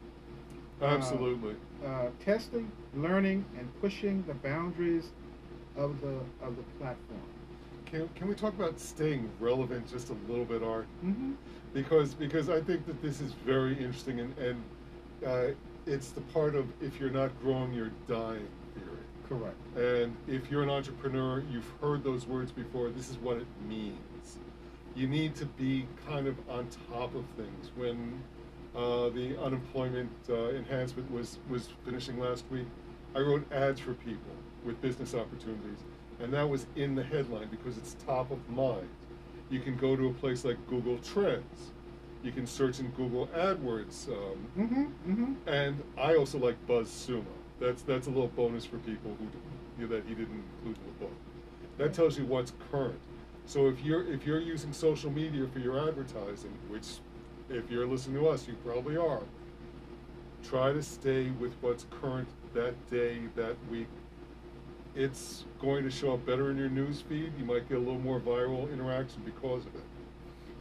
Absolutely. 0.81 1.57
Uh, 1.85 2.07
testing, 2.25 2.71
learning, 2.95 3.45
and 3.59 3.69
pushing 3.81 4.25
the 4.27 4.35
boundaries 4.35 5.11
of 5.77 6.01
the 6.01 6.19
of 6.45 6.57
the 6.57 6.63
platform. 6.79 7.21
Can, 7.87 8.09
can 8.15 8.29
we 8.29 8.35
talk 8.35 8.55
about 8.55 8.79
staying 8.79 9.31
relevant 9.41 9.91
just 9.91 10.11
a 10.11 10.17
little 10.29 10.45
bit, 10.45 10.63
Art? 10.63 10.87
Mm-hmm. 11.05 11.33
Because 11.73 12.15
because 12.15 12.49
I 12.49 12.61
think 12.61 12.87
that 12.87 13.01
this 13.03 13.21
is 13.21 13.33
very 13.45 13.73
interesting 13.73 14.21
and, 14.21 14.37
and 14.39 14.63
uh, 15.27 15.49
it's 15.87 16.11
the 16.11 16.21
part 16.21 16.55
of 16.55 16.67
if 16.83 16.99
you're 17.01 17.11
not 17.11 17.31
growing, 17.43 17.73
you're 17.73 17.93
dying 18.09 18.49
theory. 18.75 19.05
Correct. 19.29 19.57
And 19.77 20.17
if 20.27 20.51
you're 20.51 20.63
an 20.63 20.71
entrepreneur, 20.71 21.43
you've 21.51 21.71
heard 21.81 22.03
those 22.05 22.27
words 22.27 22.53
before. 22.53 22.91
This 22.91 23.11
is 23.11 23.17
what 23.19 23.37
it 23.37 23.47
means. 23.69 24.39
You 24.95 25.07
need 25.07 25.35
to 25.37 25.45
be 25.45 25.87
kind 26.09 26.27
of 26.27 26.37
on 26.49 26.69
top 26.91 27.15
of 27.15 27.25
things. 27.37 27.71
When 27.77 28.23
Uh, 28.77 29.09
the 29.11 29.35
unemployment 29.43 30.11
uh, 30.29 30.51
enhancement 30.51 31.11
was, 31.11 31.39
was 31.49 31.69
finishing 31.85 32.21
last 32.21 32.45
week. 32.51 32.67
I 33.17 33.21
wrote 33.21 33.51
ads 33.51 33.81
for 33.81 33.95
people 33.95 34.35
with 34.63 34.81
business 34.81 35.15
opportunities, 35.15 35.81
and 36.21 36.33
that 36.33 36.49
was 36.49 36.67
in 36.77 36.95
the 36.95 37.03
headline 37.03 37.49
because 37.49 37.77
it's 37.79 37.97
top 38.07 38.31
of 38.31 38.39
mind. 38.51 38.89
You 39.51 39.61
can 39.61 39.77
go 39.77 39.97
to 39.97 40.09
a 40.09 40.13
place 40.13 40.45
like 40.45 40.59
Google 40.69 40.99
Trends. 40.99 41.73
You 42.23 42.33
can 42.33 42.47
search 42.47 42.81
in 42.81 42.89
Google 42.91 43.29
AdWords. 43.29 44.09
Um, 44.09 44.39
Mm-hmm. 44.59 44.85
Mm-hmm. 45.13 45.33
and 45.49 45.83
I 45.97 46.17
also 46.17 46.39
like 46.39 46.57
BuzzSumo. 46.67 47.25
That's 47.61 47.83
that's 47.83 48.07
a 48.07 48.11
little 48.11 48.29
bonus 48.29 48.65
for 48.65 48.79
people 48.79 49.17
who 49.19 49.27
you 49.81 49.89
know, 49.89 49.95
that 49.97 50.05
he 50.07 50.15
didn't 50.15 50.43
include 50.59 50.77
in 50.79 50.85
the 50.87 51.05
book. 51.07 51.13
That 51.79 51.93
tells 51.95 52.19
you 52.19 52.25
what's 52.25 52.53
current. 52.71 52.99
So 53.47 53.69
if 53.69 53.83
you're 53.85 54.07
if 54.13 54.27
you're 54.27 54.41
using 54.41 54.73
social 54.73 55.11
media 55.11 55.47
for 55.53 55.59
your 55.61 55.79
advertising, 55.89 56.53
which 56.69 56.87
if 57.49 57.71
you're 57.71 57.87
listening 57.87 58.21
to 58.23 58.29
us, 58.29 58.47
you 58.49 58.55
probably 58.65 58.97
are, 58.97 59.23
try 60.45 60.73
to 60.73 60.83
stay 60.83 61.31
with 61.41 61.53
what's 61.61 61.87
current 62.01 62.29
that 62.55 62.75
day, 62.91 63.21
that 63.37 63.57
week. 63.71 63.89
It's 64.95 65.45
going 65.61 65.85
to 65.85 65.91
show 65.91 66.15
up 66.15 66.27
better 66.27 66.51
in 66.51 66.57
your 66.57 66.69
news 66.69 67.01
feed. 67.01 67.33
You 67.39 67.45
might 67.45 67.69
get 67.69 67.77
a 67.77 67.81
little 67.81 68.01
more 68.01 68.19
viral 68.21 68.71
interaction 68.73 69.23
because 69.25 69.65
of 69.67 69.75
it. 69.77 69.83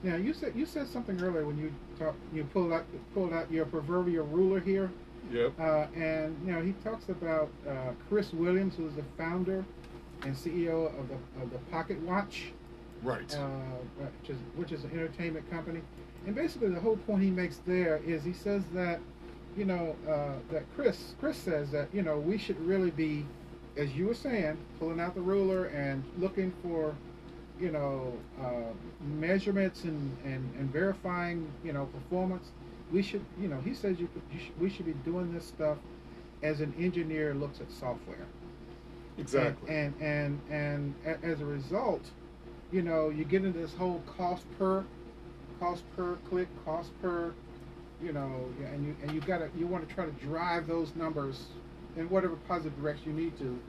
Now 0.03 0.15
you 0.15 0.33
said 0.33 0.53
you 0.55 0.65
said 0.65 0.87
something 0.87 1.19
earlier 1.21 1.45
when 1.45 1.57
you 1.57 1.73
talked 1.97 2.17
you 2.33 2.43
pulled 2.45 2.71
out 2.71 2.85
pulled 3.13 3.33
out 3.33 3.51
your 3.51 3.65
proverbial 3.65 4.25
ruler 4.27 4.59
here, 4.59 4.91
Yep. 5.31 5.59
uh, 5.59 5.87
and 5.95 6.35
you 6.45 6.51
know 6.53 6.61
he 6.61 6.73
talks 6.83 7.09
about 7.09 7.49
uh, 7.67 7.91
Chris 8.09 8.31
Williams, 8.33 8.75
who 8.75 8.87
is 8.87 8.95
the 8.95 9.03
founder 9.17 9.65
and 10.23 10.35
CEO 10.35 10.87
of 10.99 11.07
the 11.09 11.41
of 11.43 11.51
the 11.51 11.57
Pocket 11.71 11.99
Watch, 12.01 12.51
right. 13.03 13.33
uh, 13.35 13.47
which 14.21 14.29
is 14.29 14.37
which 14.55 14.71
is 14.71 14.83
an 14.83 14.91
entertainment 14.91 15.49
company, 15.49 15.81
and 16.27 16.35
basically 16.35 16.69
the 16.69 16.79
whole 16.79 16.97
point 16.97 17.23
he 17.23 17.31
makes 17.31 17.57
there 17.65 17.99
is 18.05 18.23
he 18.23 18.33
says 18.33 18.61
that 18.73 18.99
you 19.57 19.65
know 19.65 19.95
uh, 20.07 20.33
that 20.51 20.63
Chris 20.75 21.15
Chris 21.19 21.37
says 21.37 21.71
that 21.71 21.87
you 21.91 22.03
know 22.03 22.19
we 22.19 22.37
should 22.37 22.59
really 22.65 22.91
be, 22.91 23.25
as 23.75 23.91
you 23.93 24.05
were 24.05 24.13
saying, 24.13 24.57
pulling 24.79 24.99
out 24.99 25.15
the 25.15 25.21
ruler 25.21 25.65
and 25.65 26.03
looking 26.19 26.53
for 26.61 26.95
you 27.59 27.71
know, 27.71 28.13
uh, 28.41 28.73
measurements 29.01 29.83
and, 29.83 30.17
and, 30.25 30.53
and 30.57 30.71
verifying, 30.71 31.51
you 31.63 31.73
know, 31.73 31.85
performance. 31.87 32.51
We 32.91 33.01
should, 33.01 33.25
you 33.39 33.47
know, 33.47 33.59
he 33.61 33.73
says 33.73 33.99
you, 33.99 34.09
you 34.31 34.39
should, 34.39 34.59
we 34.59 34.69
should 34.69 34.85
be 34.85 34.93
doing 34.93 35.33
this 35.33 35.45
stuff 35.47 35.77
as 36.43 36.61
an 36.61 36.73
engineer 36.79 37.33
looks 37.33 37.61
at 37.61 37.71
software. 37.71 38.27
exactly. 39.17 39.69
And 39.73 39.95
and 39.99 40.41
and, 40.49 40.95
and 41.05 41.21
a, 41.23 41.25
as 41.25 41.41
a 41.41 41.45
result, 41.45 42.11
you 42.71 42.81
know, 42.83 43.09
you 43.09 43.25
get 43.25 43.43
into 43.45 43.59
this 43.59 43.73
whole 43.73 44.01
cost 44.17 44.45
per, 44.57 44.85
cost 45.59 45.83
per 45.95 46.15
click, 46.29 46.49
cost 46.65 46.91
per, 47.01 47.33
you 48.01 48.13
know, 48.13 48.53
and 48.71 48.85
you 48.85 48.97
and 49.03 49.11
you 49.13 49.21
gotta 49.21 49.49
you 49.57 49.67
want 49.67 49.87
to 49.87 49.93
try 49.95 50.05
to 50.05 50.11
drive 50.13 50.67
those 50.67 50.95
numbers 50.95 51.47
in 51.97 52.09
whatever 52.09 52.35
positive 52.47 52.77
direction 52.79 53.17
you 53.17 53.23
need 53.25 53.37
to, 53.39 53.59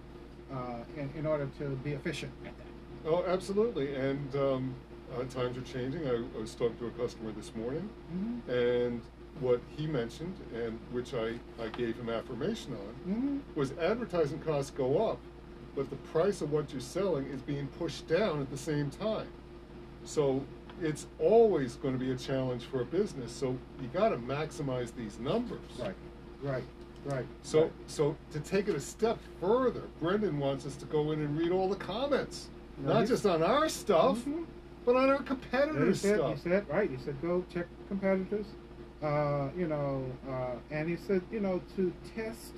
uh, 0.52 0.84
in 0.96 1.10
in 1.16 1.26
order 1.26 1.48
to 1.58 1.70
be 1.84 1.92
efficient 1.94 2.32
at 2.46 2.56
that. 2.58 2.67
Oh, 3.06 3.24
absolutely. 3.26 3.94
And 3.94 4.34
um, 4.36 4.74
uh, 5.14 5.24
times 5.24 5.56
are 5.56 5.62
changing. 5.62 6.06
I, 6.06 6.14
I 6.36 6.40
was 6.40 6.54
talking 6.54 6.76
to 6.78 6.86
a 6.86 6.90
customer 6.90 7.32
this 7.32 7.54
morning, 7.54 7.88
Mm-hmm. 8.14 8.50
and 8.50 9.02
what 9.40 9.60
he 9.76 9.86
mentioned, 9.86 10.34
and 10.54 10.78
which 10.90 11.14
I, 11.14 11.34
I 11.62 11.68
gave 11.76 11.96
him 11.96 12.08
affirmation 12.10 12.72
on, 12.72 13.12
Mm-hmm. 13.14 13.38
was 13.54 13.72
advertising 13.80 14.40
costs 14.40 14.70
go 14.72 15.08
up, 15.10 15.18
but 15.76 15.88
the 15.90 15.96
price 15.96 16.40
of 16.42 16.50
what 16.52 16.72
you're 16.72 16.80
selling 16.80 17.26
is 17.26 17.40
being 17.42 17.66
pushed 17.78 18.08
down 18.08 18.40
at 18.40 18.50
the 18.50 18.58
same 18.58 18.90
time. 18.90 19.28
So 20.04 20.44
it's 20.82 21.06
always 21.20 21.76
going 21.76 21.96
to 21.96 22.04
be 22.04 22.10
a 22.12 22.16
challenge 22.16 22.64
for 22.64 22.80
a 22.80 22.84
business. 22.84 23.30
So 23.32 23.56
you 23.80 23.88
got 23.92 24.08
to 24.10 24.16
maximize 24.16 24.94
these 24.94 25.18
numbers. 25.20 25.60
Right, 25.78 25.94
right, 26.42 26.64
right. 27.04 27.26
So, 27.42 27.62
right. 27.62 27.72
so 27.86 28.16
to 28.32 28.40
take 28.40 28.68
it 28.68 28.74
a 28.74 28.80
step 28.80 29.18
further, 29.40 29.82
Brendan 30.00 30.38
wants 30.38 30.66
us 30.66 30.76
to 30.76 30.84
go 30.86 31.12
in 31.12 31.20
and 31.20 31.36
read 31.38 31.52
all 31.52 31.68
the 31.68 31.76
comments, 31.76 32.48
No, 32.82 32.94
not 32.94 33.06
just 33.06 33.26
on 33.26 33.42
our 33.42 33.68
stuff, 33.68 34.18
Mhm. 34.24 34.44
but 34.84 34.96
on 34.96 35.08
our 35.10 35.22
competitors' 35.22 36.00
stuff. 36.00 36.34
he 36.36 36.40
said, 36.48 36.68
right, 36.68 36.90
he 36.90 36.96
said, 36.98 37.20
go 37.20 37.44
check 37.52 37.66
competitors, 37.88 38.46
uh, 39.02 39.48
you 39.56 39.66
know, 39.66 40.04
uh, 40.28 40.54
and 40.70 40.88
he 40.88 40.96
said, 40.96 41.22
you 41.30 41.40
know, 41.40 41.60
to 41.76 41.92
test, 42.14 42.54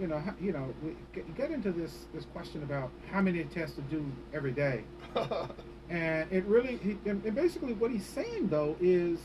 you 0.00 0.06
know, 0.06 0.18
how, 0.18 0.34
you 0.40 0.52
know, 0.52 0.72
we 0.82 0.94
get, 1.12 1.36
get 1.36 1.50
into 1.50 1.72
this, 1.72 2.06
this 2.14 2.24
question 2.26 2.62
about 2.62 2.90
how 3.10 3.20
many 3.20 3.44
tests 3.44 3.76
to 3.76 3.82
do 3.82 4.04
every 4.32 4.52
day. 4.52 4.84
And 5.90 6.32
it 6.32 6.44
really, 6.46 6.76
he, 6.78 6.96
and, 7.04 7.22
and 7.22 7.34
basically 7.34 7.74
what 7.74 7.90
he's 7.90 8.06
saying 8.06 8.48
though 8.48 8.76
is, 8.80 9.18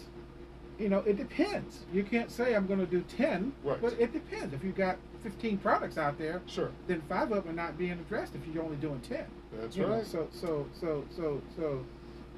you 0.79 0.89
know, 0.89 1.00
it 1.00 1.17
depends. 1.17 1.86
You 1.93 2.03
can't 2.03 2.29
say 2.31 2.55
I'm 2.55 2.67
going 2.67 2.79
to 2.79 2.86
do 2.86 3.01
10, 3.17 3.51
Right. 3.63 3.81
but 3.81 3.93
it 4.00 4.13
depends. 4.13 4.53
If 4.53 4.63
you've 4.63 4.75
got 4.75 4.98
15 5.24 5.57
products 5.57 5.98
out 5.98 6.17
there, 6.17 6.41
sure, 6.46 6.69
then 6.88 7.01
five 7.10 7.31
of 7.31 7.43
them 7.43 7.53
are 7.53 7.55
not 7.55 7.77
being 7.77 7.93
addressed 7.93 8.36
if 8.36 8.41
you're 8.53 8.63
only 8.63 8.77
doing 8.77 9.00
10. 9.01 9.25
that's 9.60 9.75
You 9.75 9.84
know, 9.84 9.93
right. 9.96 10.05
so, 10.05 10.27
so, 10.31 10.67
so, 10.79 11.03
so, 11.15 11.41
so, 11.55 11.86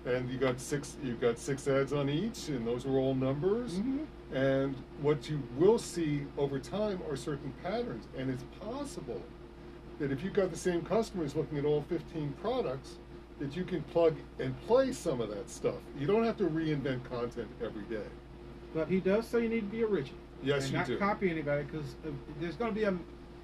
and 0.05 0.29
you 0.29 0.37
got 0.37 0.59
six. 0.61 0.95
You 1.03 1.15
got 1.15 1.37
six 1.37 1.67
ads 1.67 1.91
on 1.91 2.09
each, 2.09 2.47
and 2.47 2.65
those 2.65 2.85
are 2.85 2.91
all 2.97 3.13
numbers. 3.13 3.73
mhm. 3.79 4.05
And 4.33 4.75
what 5.01 5.29
you 5.29 5.41
will 5.57 5.77
see 5.79 6.25
over 6.37 6.57
time 6.59 7.01
are 7.09 7.15
certain 7.17 7.51
patterns, 7.63 8.05
and 8.17 8.29
it's 8.29 8.43
possible 8.61 9.21
that 9.99 10.11
if 10.11 10.23
you've 10.23 10.33
got 10.33 10.51
the 10.51 10.57
same 10.57 10.81
customers 10.83 11.35
looking 11.35 11.57
at 11.57 11.65
all 11.65 11.81
15 11.89 12.33
products, 12.41 12.95
that 13.39 13.55
you 13.55 13.63
can 13.65 13.81
plug 13.83 14.15
and 14.39 14.55
play 14.67 14.91
some 14.93 15.19
of 15.19 15.29
that 15.29 15.49
stuff. 15.49 15.75
You 15.97 16.07
don't 16.07 16.23
have 16.23 16.37
to 16.37 16.45
reinvent 16.45 17.03
content 17.09 17.47
every 17.61 17.83
day. 17.83 18.05
But 18.73 18.87
he 18.87 18.99
does 18.99 19.27
say 19.27 19.43
you 19.43 19.49
need 19.49 19.61
to 19.61 19.77
be 19.77 19.83
original. 19.83 20.19
Yes, 20.43 20.63
and 20.65 20.71
you 20.71 20.77
not 20.77 20.87
do. 20.87 20.97
copy 20.97 21.29
anybody 21.29 21.63
because 21.63 21.95
there's 22.39 22.55
going 22.55 22.71
to 22.71 22.75
be 22.75 22.83
a. 22.85 22.91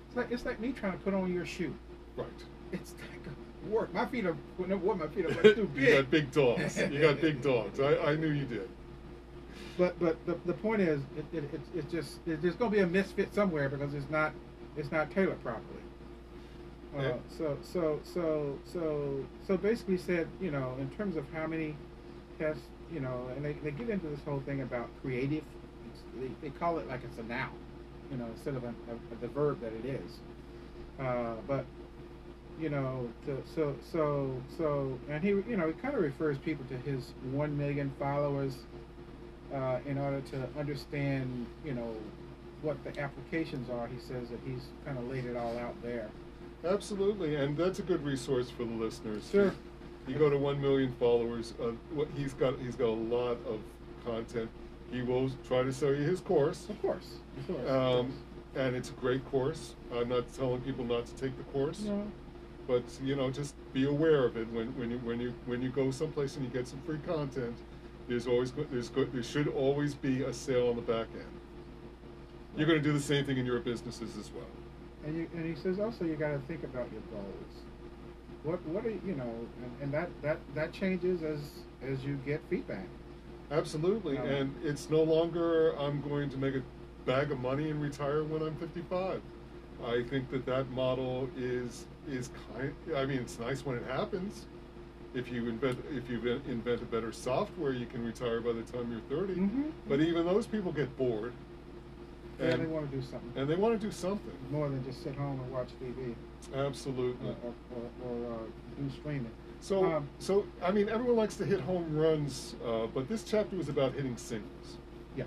It's 0.08 0.15
like 0.15 0.32
it's 0.32 0.46
like 0.46 0.60
me 0.60 0.72
trying 0.72 0.94
to 0.94 1.00
put 1.00 1.13
on 1.13 1.34
your 1.34 1.46
shoe. 1.46 1.74
Right. 2.15 2.27
It's 2.72 2.91
not 2.94 3.24
going 3.24 3.36
to 3.36 3.70
work. 3.70 3.94
My 3.94 4.05
feet 4.05 4.25
are 4.25 4.36
no 4.60 4.77
what 4.77 4.98
my 4.98 5.08
feet 5.08 5.25
are 5.25 5.34
too 5.53 5.70
big. 5.74 5.84
you 5.89 5.96
got 5.96 6.12
big 6.12 6.32
dogs. 6.32 6.77
You 6.77 7.00
got 7.01 7.20
big 7.22 7.41
dogs. 7.51 7.79
I, 7.79 7.98
I 8.12 8.15
knew 8.15 8.29
you 8.29 8.46
did. 8.46 8.70
But 9.77 10.00
but 10.00 10.24
the, 10.25 10.38
the 10.46 10.53
point 10.53 10.82
is, 10.82 11.01
it, 11.17 11.25
it, 11.38 11.44
it's 11.51 11.70
it's 11.75 11.91
just 11.91 12.20
it, 12.27 12.41
there's 12.41 12.55
going 12.55 12.72
to 12.72 12.77
be 12.77 12.84
a 12.84 12.88
misfit 12.88 13.34
somewhere 13.34 13.67
because 13.67 13.94
it's 13.94 14.10
not 14.10 14.32
it's 14.77 14.91
not 14.91 15.12
tailored 15.12 15.41
properly. 15.44 15.82
Uh, 16.98 17.01
Yeah. 17.01 17.13
so 17.38 17.58
so 17.62 18.00
so 18.05 18.58
so 18.72 19.25
so 19.46 19.58
basically 19.58 19.98
said 19.98 20.27
you 20.39 20.51
know 20.51 20.75
in 20.79 20.89
terms 20.91 21.17
of 21.17 21.25
how 21.34 21.46
many 21.46 21.75
tests 22.39 22.63
you 22.93 22.99
know 22.99 23.27
and 23.35 23.43
they, 23.43 23.53
they 23.63 23.71
get 23.71 23.89
into 23.89 24.07
this 24.07 24.19
whole 24.25 24.41
thing 24.45 24.61
about 24.61 24.89
creative 25.01 25.43
they, 26.19 26.29
they 26.41 26.49
call 26.49 26.77
it 26.77 26.87
like 26.87 27.01
it's 27.03 27.17
a 27.19 27.23
noun 27.23 27.49
you 28.11 28.17
know 28.17 28.25
instead 28.35 28.55
of 28.55 28.63
a, 28.63 28.67
a, 28.67 29.21
the 29.21 29.27
verb 29.27 29.59
that 29.61 29.73
it 29.73 29.85
is 29.85 30.19
uh, 30.99 31.33
but 31.47 31.65
you 32.59 32.69
know 32.69 33.09
to, 33.25 33.41
so 33.55 33.75
so 33.91 34.35
so 34.57 34.97
and 35.09 35.23
he 35.23 35.29
you 35.29 35.57
know 35.57 35.67
he 35.67 35.73
kind 35.73 35.93
of 35.95 36.01
refers 36.01 36.37
people 36.39 36.65
to 36.69 36.77
his 36.89 37.13
one 37.31 37.57
million 37.57 37.91
followers 37.99 38.57
uh, 39.53 39.79
in 39.85 39.97
order 39.97 40.21
to 40.21 40.47
understand 40.57 41.45
you 41.65 41.73
know 41.73 41.95
what 42.61 42.81
the 42.83 42.99
applications 42.99 43.69
are 43.69 43.87
he 43.87 43.99
says 43.99 44.29
that 44.29 44.39
he's 44.45 44.67
kind 44.85 44.97
of 44.97 45.07
laid 45.09 45.25
it 45.25 45.35
all 45.35 45.57
out 45.57 45.75
there 45.83 46.09
Absolutely, 46.65 47.35
and 47.35 47.55
that's 47.55 47.79
a 47.79 47.83
good 47.83 48.03
resource 48.03 48.49
for 48.49 48.63
the 48.63 48.73
listeners. 48.73 49.29
Sure. 49.31 49.53
You 50.07 50.15
go 50.15 50.29
to 50.29 50.38
one 50.38 50.62
million 50.62 50.93
followers. 51.00 51.53
Uh, 51.62 51.71
what 51.93 52.07
he's 52.15 52.33
got, 52.33 52.59
he's 52.59 52.75
got 52.75 52.89
a 52.89 53.01
lot 53.15 53.38
of 53.47 53.59
content. 54.05 54.50
He 54.91 55.01
will 55.01 55.31
try 55.47 55.63
to 55.63 55.74
sell 55.74 55.89
you 55.89 56.03
his 56.03 56.19
course, 56.21 56.69
Of 56.69 56.79
course, 56.81 57.07
of 57.39 57.47
course. 57.47 57.69
um, 57.69 58.13
and 58.55 58.75
it's 58.75 58.89
a 58.89 58.93
great 58.93 59.25
course. 59.31 59.74
I'm 59.93 60.09
not 60.09 60.31
telling 60.35 60.62
people 60.62 60.85
not 60.85 61.05
to 61.07 61.13
take 61.15 61.35
the 61.38 61.43
course, 61.45 61.81
no, 61.81 62.03
but 62.67 62.83
you 63.03 63.15
know, 63.15 63.31
just 63.31 63.55
be 63.74 63.85
aware 63.85 64.25
of 64.25 64.38
it 64.38 64.47
when, 64.53 64.67
when 64.77 64.91
you 64.91 64.97
when 65.00 65.19
you 65.19 65.33
when 65.47 65.62
you 65.62 65.69
go 65.69 65.89
someplace 65.91 66.35
and 66.35 66.45
you 66.45 66.51
get 66.51 66.67
some 66.67 66.79
free 66.85 67.00
content. 67.07 67.55
There's 68.07 68.27
always 68.27 68.51
there's 68.71 68.89
go- 68.89 69.05
there 69.05 69.24
should 69.24 69.47
always 69.47 69.95
be 69.95 70.21
a 70.21 70.31
sale 70.31 70.69
on 70.69 70.75
the 70.75 70.81
back 70.83 71.07
end. 71.15 71.25
You're 72.55 72.67
going 72.67 72.81
to 72.81 72.83
do 72.88 72.93
the 72.93 73.00
same 73.03 73.25
thing 73.25 73.38
in 73.38 73.45
your 73.45 73.59
businesses 73.59 74.15
as 74.17 74.29
well. 74.31 74.45
and 75.05 75.17
you, 75.17 75.27
and 75.35 75.43
he 75.45 75.59
says 75.62 75.79
also 75.79 76.05
you 76.05 76.15
got 76.15 76.31
to 76.31 76.39
think 76.47 76.63
about 76.63 76.88
your 76.91 77.01
goals. 77.12 77.64
What 78.45 78.63
what 78.67 78.85
are 78.85 78.91
you 78.91 79.15
know, 79.15 79.33
and, 79.63 79.71
and 79.81 79.93
that 79.93 80.09
that 80.21 80.37
that 80.53 80.71
changes 80.71 81.23
as 81.23 81.39
as 81.83 82.05
you 82.05 82.17
get 82.25 82.41
feedback. 82.49 82.85
Absolutely, 83.51 84.17
Um, 84.17 84.25
and 84.27 84.55
it's 84.63 84.89
no 84.89 85.03
longer 85.03 85.71
I'm 85.77 86.01
going 86.01 86.29
to 86.29 86.37
make 86.37 86.55
a 86.55 86.61
bag 87.05 87.31
of 87.31 87.39
money 87.39 87.69
and 87.69 87.81
retire 87.81 88.23
when 88.23 88.41
I'm 88.41 88.55
55. 88.55 89.21
I 89.85 90.03
think 90.03 90.29
that 90.31 90.45
that 90.45 90.69
model 90.71 91.29
is 91.37 91.85
is 92.07 92.29
kind. 92.53 92.73
I 92.95 93.05
mean, 93.05 93.19
it's 93.19 93.39
nice 93.39 93.65
when 93.65 93.77
it 93.77 93.83
happens. 93.87 94.45
If 95.15 95.31
you 95.31 95.47
invent 95.47 95.83
if 95.91 96.09
you 96.09 96.17
invent- 96.47 96.81
a 96.81 96.85
better 96.85 97.11
software, 97.11 97.71
you 97.73 97.85
can 97.87 98.05
retire 98.05 98.41
by 98.41 98.51
the 98.53 98.63
time 98.63 98.91
you're 98.91 99.17
30. 99.19 99.35
Mhm. 99.35 99.71
But 99.87 100.01
even 100.01 100.25
those 100.25 100.45
people 100.45 100.71
get 100.71 100.95
bored, 100.97 101.33
And, 102.39 102.51
and 102.53 102.61
they 102.63 102.67
want 102.67 102.89
to 102.91 102.95
do 102.97 103.01
something 103.01 103.31
and 103.35 103.49
they 103.49 103.55
want 103.55 103.79
to 103.79 103.85
do 103.87 103.91
something. 103.91 104.33
more 104.51 104.67
than 104.69 104.83
just 104.83 105.01
sit 105.03 105.15
home 105.15 105.39
and 105.39 105.51
watch 105.51 105.69
TV 105.81 106.13
Absolutely. 106.53 107.29
or, 107.29 107.35
or, 107.43 107.53
or, 108.09 108.27
or 108.27 108.33
uh, 108.33 108.37
do 108.77 108.89
streaming. 108.93 109.31
So, 109.61 109.85
Um, 109.85 110.09
so 110.19 110.45
I 110.61 110.71
mean, 110.71 110.89
everyone 110.89 111.15
likes 111.15 111.35
to 111.37 111.45
hit 111.45 111.61
home 111.61 111.95
runs, 111.95 112.55
uh, 112.65 112.87
but 112.87 113.07
this 113.07 113.23
chapter 113.23 113.55
was 113.55 113.69
about 113.69 113.93
hitting 113.93 114.17
singles. 114.17 114.77
Yeah. 115.15 115.23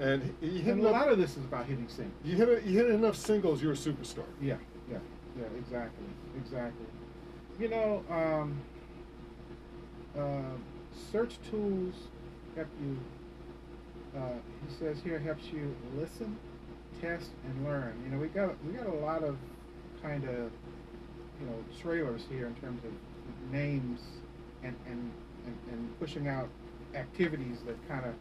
And 0.00 0.34
you 0.40 0.50
hit 0.60 0.74
And 0.76 0.84
a 0.86 0.90
lot 0.90 1.08
of 1.08 1.18
this 1.18 1.36
is 1.36 1.44
about 1.44 1.66
hitting 1.66 1.88
singles. 1.88 2.14
you 2.24 2.36
hit 2.36 2.48
a, 2.48 2.62
you 2.66 2.78
hit 2.78 2.90
enough 2.90 3.16
singles, 3.16 3.62
you're 3.62 3.72
a 3.72 3.76
superstar. 3.76 4.24
Yeah, 4.40 4.56
yeah, 4.90 4.98
yeah, 5.38 5.44
exactly, 5.58 6.06
exactly. 6.36 6.86
You 7.60 7.68
know, 7.68 8.04
um, 8.10 8.56
uh, 10.16 10.40
search 11.12 11.36
tools 11.50 11.94
help 12.56 12.68
you. 12.82 12.96
Uh, 14.16 14.20
he 14.66 14.74
says 14.78 14.98
here 15.04 15.18
helps 15.18 15.44
you 15.52 15.74
listen, 15.96 16.36
test, 17.00 17.30
and 17.44 17.64
learn. 17.64 17.94
You 18.04 18.10
know, 18.10 18.18
we 18.18 18.28
got 18.28 18.54
we 18.64 18.72
got 18.72 18.86
a 18.86 18.98
lot 18.98 19.22
of 19.22 19.36
kind 20.02 20.24
of 20.24 20.50
you 21.40 21.46
know 21.46 21.64
trailers 21.80 22.22
here 22.30 22.46
in 22.46 22.54
terms 22.56 22.82
of 22.84 23.52
names 23.52 24.00
and 24.62 24.74
and 24.86 25.10
and, 25.46 25.56
and 25.70 26.00
pushing 26.00 26.28
out 26.28 26.48
activities 26.94 27.58
that 27.66 27.76
kind 27.88 28.04
of 28.04 28.14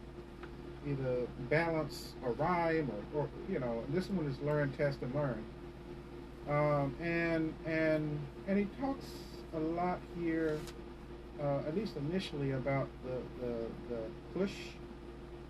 either 0.87 1.27
balance 1.49 2.13
or 2.23 2.31
rhyme 2.33 2.89
or, 3.13 3.21
or 3.21 3.29
you 3.49 3.59
know 3.59 3.83
this 3.89 4.09
one 4.09 4.25
is 4.25 4.39
learn 4.41 4.71
test 4.73 4.99
and 5.01 5.13
learn 5.15 5.43
um, 6.49 6.95
and 7.01 7.53
and 7.65 8.19
and 8.47 8.57
he 8.57 8.65
talks 8.79 9.05
a 9.55 9.59
lot 9.59 9.99
here 10.19 10.59
uh, 11.41 11.59
at 11.67 11.75
least 11.75 11.95
initially 11.97 12.51
about 12.51 12.87
the, 13.03 13.45
the 13.45 13.53
the 13.89 14.01
push 14.33 14.53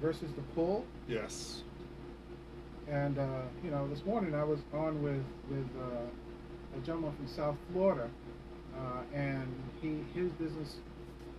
versus 0.02 0.32
the 0.36 0.42
pull. 0.56 0.86
Yes. 1.08 1.64
and 2.88 3.18
uh, 3.18 3.42
you 3.64 3.72
know 3.72 3.88
this 3.88 4.06
morning 4.06 4.34
I 4.36 4.44
was 4.44 4.60
on 4.74 5.02
with 5.02 5.24
with 5.50 5.68
uh, 5.80 6.78
a 6.78 6.80
gentleman 6.86 7.14
from 7.16 7.28
South 7.28 7.56
Florida 7.72 8.10
uh, 8.78 8.82
and 9.14 9.48
he 9.82 10.04
his 10.14 10.32
business 10.34 10.76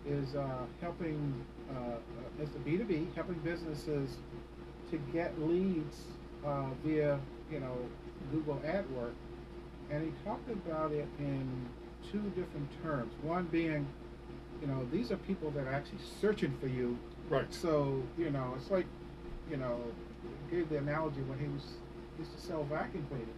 is 0.06 0.34
uh, 0.34 0.46
helping 0.80 1.34
uh, 1.70 1.96
it's 2.40 2.54
a 2.56 2.58
B2B 2.58 3.14
helping 3.14 3.38
businesses 3.44 4.16
to 4.90 4.98
get 5.12 5.38
leads 5.40 5.96
uh, 6.44 6.64
via 6.84 7.18
you 7.50 7.60
know 7.60 7.76
Google 8.32 8.56
AdWords. 8.64 9.12
And 9.90 10.04
he 10.04 10.12
talked 10.24 10.50
about 10.50 10.92
it 10.92 11.08
in 11.18 11.48
two 12.12 12.20
different 12.36 12.68
terms. 12.82 13.12
One 13.22 13.44
being 13.46 13.86
you 14.60 14.66
know 14.66 14.86
these 14.92 15.10
are 15.12 15.16
people 15.18 15.50
that 15.52 15.66
are 15.66 15.72
actually 15.72 16.00
searching 16.20 16.54
for 16.60 16.66
you 16.66 16.98
Right. 17.28 17.52
so 17.52 18.02
you 18.16 18.30
know 18.30 18.54
it's 18.56 18.70
like 18.70 18.86
you 19.50 19.56
know 19.58 19.78
gave 20.50 20.68
the 20.70 20.78
analogy 20.78 21.20
when 21.22 21.38
he 21.38 21.46
was 21.48 21.64
used 22.18 22.32
to 22.34 22.40
sell 22.40 22.64
vacuum 22.64 23.04
cleaners 23.10 23.28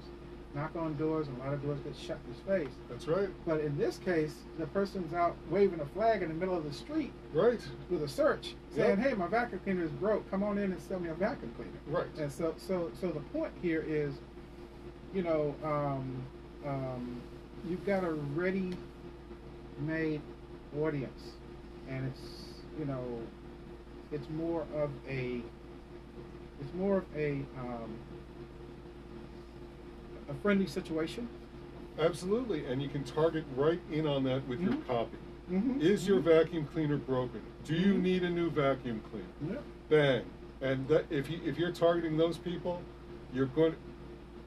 knock 0.54 0.74
on 0.76 0.96
doors 0.96 1.26
and 1.28 1.36
a 1.40 1.44
lot 1.44 1.52
of 1.52 1.62
doors 1.62 1.78
get 1.80 1.94
shut 1.96 2.18
in 2.26 2.32
his 2.34 2.42
face 2.42 2.74
That's 2.88 3.06
right. 3.06 3.28
but 3.46 3.60
in 3.60 3.76
this 3.78 3.98
case, 3.98 4.34
the 4.58 4.66
person's 4.66 5.14
out 5.14 5.36
waving 5.48 5.78
a 5.80 5.86
flag 5.86 6.22
in 6.22 6.28
the 6.28 6.34
middle 6.34 6.56
of 6.56 6.64
the 6.64 6.72
street 6.72 7.12
Right. 7.32 7.60
with 7.88 8.02
a 8.02 8.08
search, 8.08 8.56
saying, 8.74 8.98
Yep. 8.98 9.08
"Hey, 9.10 9.14
my 9.14 9.28
vacuum 9.28 9.60
cleaner 9.62 9.84
is 9.84 9.92
broke. 9.92 10.28
Come 10.28 10.42
on 10.42 10.58
in 10.58 10.72
and 10.72 10.80
sell 10.80 10.98
me 10.98 11.08
a 11.08 11.14
vacuum 11.14 11.52
cleaner." 11.56 11.70
Right. 11.86 12.08
And 12.18 12.32
so, 12.32 12.52
so, 12.58 12.90
so 13.00 13.12
the 13.12 13.20
point 13.32 13.52
here 13.62 13.84
is, 13.86 14.18
you 15.14 15.22
know, 15.22 15.54
um, 15.62 16.20
um, 16.66 17.20
you've 17.68 17.86
got 17.86 18.02
a 18.02 18.10
ready-made 18.34 20.20
audience, 20.80 21.22
and 21.88 22.06
it's, 22.08 22.54
you 22.76 22.86
know, 22.86 23.20
it's 24.12 24.28
more 24.30 24.62
of 24.74 24.90
a, 25.08 25.40
it's 26.60 26.74
more 26.74 26.98
of 26.98 27.04
a, 27.16 27.42
um, 27.58 27.96
a 30.28 30.34
friendly 30.42 30.66
situation. 30.66 31.28
Absolutely. 31.98 32.66
And 32.66 32.80
you 32.82 32.88
can 32.88 33.04
target 33.04 33.44
right 33.56 33.80
in 33.92 34.06
on 34.06 34.24
that 34.24 34.46
with 34.48 34.60
your 34.60 34.72
Mhm. 34.72 34.86
copy. 34.86 35.16
Mm-hmm. 35.50 35.80
Is 35.80 36.06
your 36.06 36.20
vacuum 36.20 36.66
cleaner 36.72 36.96
broken? 36.96 37.42
Do 37.64 37.74
you 37.74 37.94
Mhm. 37.94 38.02
need 38.02 38.22
a 38.22 38.30
new 38.30 38.50
vacuum 38.50 39.00
cleaner? 39.10 39.54
Yep. 39.54 39.64
Bang. 39.88 40.24
And 40.60 40.86
that, 40.88 41.06
if 41.10 41.28
you 41.30 41.40
if 41.44 41.58
you're 41.58 41.72
targeting 41.72 42.16
those 42.16 42.38
people, 42.38 42.80
you're 43.32 43.46
going. 43.46 43.74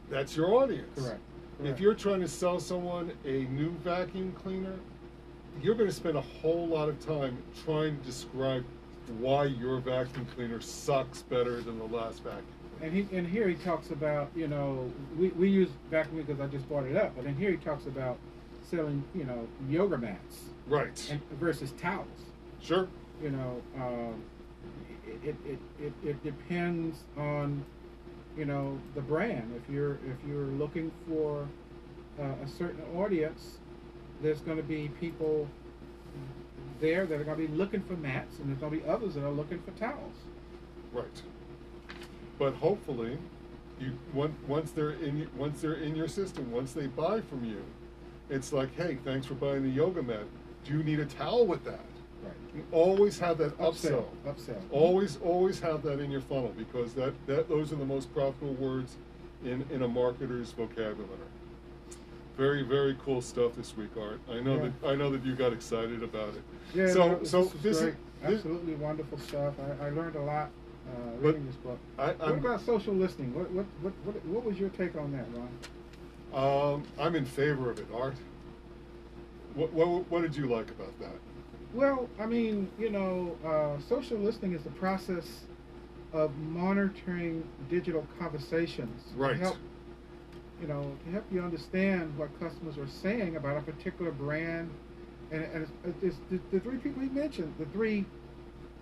That's 0.10 0.36
your 0.38 0.54
audience. 0.54 1.00
Correct. 1.02 1.20
If 1.64 1.80
you're 1.80 1.94
trying 1.96 2.22
to 2.22 2.28
sell 2.28 2.60
someone 2.60 3.12
a 3.26 3.46
new 3.46 3.72
vacuum 3.84 4.32
cleaner, 4.34 4.76
you're 5.62 5.76
going 5.76 5.90
to 5.90 5.96
spend 5.96 6.18
a 6.18 6.22
whole 6.22 6.68
lot 6.68 6.88
of 6.90 7.00
time 7.06 7.38
trying 7.66 7.98
to 8.00 8.06
describe 8.06 8.64
why 9.20 9.46
your 9.46 9.80
vacuum 9.80 10.26
cleaner 10.36 10.62
sucks 10.62 11.22
better 11.24 11.62
than 11.62 11.78
the 11.80 11.86
last 11.86 12.24
vacuum. 12.24 12.46
And 12.82 12.92
he 12.94 13.08
and 13.16 13.28
here 13.28 13.48
he 13.48 13.56
talks 13.56 13.92
about 13.92 14.30
you 14.36 14.48
know 14.48 14.92
we, 15.18 15.30
we 15.30 15.50
use 15.50 15.70
vacuum 15.90 16.24
because 16.24 16.40
I 16.42 16.48
just 16.48 16.68
brought 16.68 16.86
it 16.86 16.96
up, 16.98 17.16
but 17.16 17.24
then 17.26 17.36
here 17.36 17.52
he 17.52 17.58
talks 17.58 17.86
about 17.86 18.18
selling 18.70 19.04
you 19.16 19.24
know 19.26 19.48
yoga 19.70 19.98
mats 19.98 20.42
Right. 20.68 21.08
and 21.12 21.22
versus 21.40 21.74
towels. 21.80 22.08
sure. 22.62 22.88
You 23.22 23.30
know, 23.32 23.62
um, 23.78 24.22
it, 25.24 25.36
it, 25.46 25.60
it, 25.80 25.94
it 26.04 26.24
depends 26.24 27.04
on 27.18 27.64
you 28.38 28.46
know 28.46 28.78
the 28.96 29.02
brand. 29.02 29.54
If 29.56 29.72
you're 29.74 29.96
if 29.96 30.18
you're 30.28 30.46
looking 30.48 30.92
for 31.08 31.48
uh, 32.20 32.24
a 32.44 32.48
certain 32.48 32.82
audience, 32.98 33.60
there's 34.22 34.42
going 34.42 34.58
to 34.58 34.64
be 34.64 34.90
people 35.00 35.48
there 36.80 37.06
that 37.06 37.20
are 37.20 37.24
going 37.24 37.40
to 37.40 37.48
be 37.48 37.54
looking 37.54 37.82
for 37.82 37.94
mats, 37.94 38.40
and 38.40 38.50
there's 38.50 38.60
going 38.60 38.72
to 38.72 38.78
be 38.80 38.90
others 38.90 39.16
that 39.16 39.26
are 39.26 39.32
looking 39.32 39.62
for 39.62 39.72
towels. 39.72 40.16
Right. 40.92 41.22
But 42.38 42.56
hopefully, 42.56 43.18
you 43.80 43.98
once 44.14 44.36
once 44.48 44.72
they're 44.72 44.92
in 44.92 45.30
once 45.38 45.62
they're 45.62 45.76
in 45.76 45.96
your 45.96 46.08
system, 46.08 46.52
once 46.52 46.74
they 46.74 46.88
buy 46.88 47.22
from 47.22 47.46
you, 47.46 47.64
it's 48.30 48.54
like, 48.54 48.76
hey, 48.76 48.98
thanks 49.04 49.26
for 49.26 49.36
buying 49.36 49.64
the 49.64 49.70
yoga 49.70 50.02
mat. 50.02 50.26
Do 50.66 50.74
you 50.74 50.84
need 50.84 51.00
a 51.00 51.06
towel 51.06 51.46
with 51.46 51.64
that? 51.66 51.80
Right. 52.24 52.34
You 52.56 52.66
always 52.72 53.20
have 53.20 53.38
that 53.40 53.58
upsell. 53.58 54.06
Upsell. 54.26 54.62
Always, 54.72 55.18
always 55.18 55.60
have 55.60 55.84
that 55.84 56.00
in 56.00 56.10
your 56.10 56.22
funnel 56.22 56.54
because 56.58 56.94
that, 56.94 57.14
that 57.28 57.50
those 57.50 57.74
are 57.74 57.76
the 57.76 57.86
most 57.86 58.14
profitable 58.14 58.54
words 58.54 58.96
in, 59.44 59.66
in 59.72 59.84
a 59.84 59.88
marketer's 59.88 60.52
vocabulary. 60.52 61.08
Very, 62.38 62.64
very 62.64 62.98
cool 63.06 63.22
stuff 63.22 63.56
this 63.56 63.78
week, 63.78 63.92
Art. 64.00 64.20
I 64.30 64.40
know 64.40 64.56
Yeah. 64.56 64.70
that 64.82 64.90
I 64.92 64.96
know 64.96 65.12
that 65.12 65.24
you 65.24 65.36
got 65.36 65.54
excited 65.54 66.02
about 66.02 66.30
it. 66.36 66.42
Yeah, 66.74 66.92
so 66.92 67.08
no, 67.08 67.24
so 67.24 67.44
this 67.44 67.54
this 67.62 67.80
great. 67.80 67.90
is 67.90 67.96
this, 68.22 68.34
absolutely 68.34 68.76
wonderful 68.76 69.20
stuff. 69.20 69.54
I, 69.82 69.88
I 69.88 69.90
learned 69.92 70.16
a 70.16 70.22
lot 70.22 70.50
uh, 70.88 71.18
reading 71.20 71.46
this 71.46 71.56
book. 71.58 71.78
I, 72.00 72.08
what 72.08 72.22
I'm, 72.22 72.40
about 72.40 72.62
social 72.62 72.94
listening? 72.94 73.34
What, 73.36 73.52
what 73.52 73.66
what 73.82 73.94
what 74.04 74.26
what 74.26 74.46
was 74.46 74.60
your 74.60 74.70
take 74.70 74.96
on 74.96 75.12
that, 75.12 75.26
Ron? 75.36 75.50
Um, 76.34 76.84
I'm 76.98 77.16
in 77.16 77.26
favor 77.26 77.70
of 77.70 77.78
it, 77.78 77.88
Art. 77.94 78.16
What, 79.54 79.72
what, 79.72 80.10
what 80.10 80.24
did 80.24 80.36
you 80.36 80.48
like 80.48 80.72
about 80.72 81.00
that? 81.00 81.14
Well, 81.76 82.10
I 82.20 82.26
mean, 82.26 82.72
you 82.80 82.90
know, 82.90 83.38
uh, 83.46 83.80
social 83.88 84.18
listening 84.18 84.54
is 84.54 84.64
the 84.64 84.72
process 84.72 85.42
of 86.12 86.36
monitoring 86.38 87.44
digital 87.70 88.08
conversations 88.18 89.04
Right. 89.16 89.34
to 89.34 89.38
help, 89.38 89.58
you 90.64 90.70
know, 90.70 90.96
to 91.06 91.12
help 91.12 91.26
you 91.30 91.42
understand 91.44 92.18
what 92.18 92.30
customers 92.40 92.78
are 92.78 92.88
saying 92.88 93.36
about 93.36 93.58
a 93.58 93.62
particular 93.62 94.12
brand. 94.12 94.70
And, 95.30 95.44
and 95.54 95.68
it's, 95.86 95.98
it's 96.02 96.18
the, 96.32 96.40
the 96.52 96.60
three 96.62 96.78
people 96.78 97.02
he 97.02 97.10
mentioned, 97.10 97.54
the 97.60 97.66
three 97.66 98.06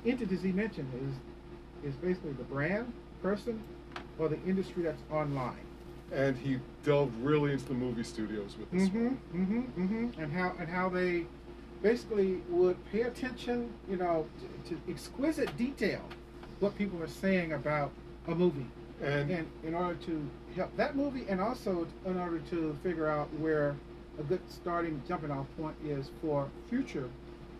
entities 0.05 0.43
he 0.43 0.51
mentioned 0.51 0.89
is 0.95 1.89
is 1.89 1.95
basically 1.95 2.33
the 2.33 2.43
brand, 2.43 2.93
person, 3.23 3.63
or 4.19 4.29
the 4.29 4.39
industry 4.45 4.83
that's 4.83 5.01
online. 5.11 5.65
And 6.11 6.37
he 6.37 6.59
delved 6.83 7.15
really 7.23 7.53
into 7.53 7.65
the 7.65 7.73
movie 7.73 8.03
studios 8.03 8.55
with 8.59 8.69
this 8.69 8.89
Mm-hmm, 8.89 9.05
one. 9.05 9.17
mm-hmm, 9.33 9.81
mm-hmm. 9.81 10.21
And 10.21 10.31
how 10.31 10.53
and 10.59 10.69
how 10.69 10.87
they 10.89 11.25
basically 11.81 12.41
would 12.49 12.77
pay 12.91 13.01
attention, 13.01 13.73
you 13.89 13.95
know, 13.97 14.27
to, 14.67 14.75
to 14.75 14.91
exquisite 14.91 15.57
detail 15.57 16.01
what 16.59 16.77
people 16.77 17.01
are 17.01 17.07
saying 17.07 17.53
about 17.53 17.89
a 18.27 18.35
movie, 18.35 18.67
And, 19.01 19.31
and 19.31 19.47
in 19.63 19.73
order 19.73 19.95
to 20.05 20.29
help 20.55 20.75
that 20.77 20.95
movie, 20.95 21.25
and 21.27 21.41
also 21.41 21.87
in 22.05 22.17
order 22.19 22.39
to 22.51 22.77
figure 22.83 23.07
out 23.07 23.33
where 23.39 23.75
a 24.19 24.23
good 24.23 24.41
starting 24.49 25.01
jumping 25.07 25.31
off 25.31 25.47
point 25.57 25.75
is 25.85 26.11
for 26.21 26.47
future 26.69 27.09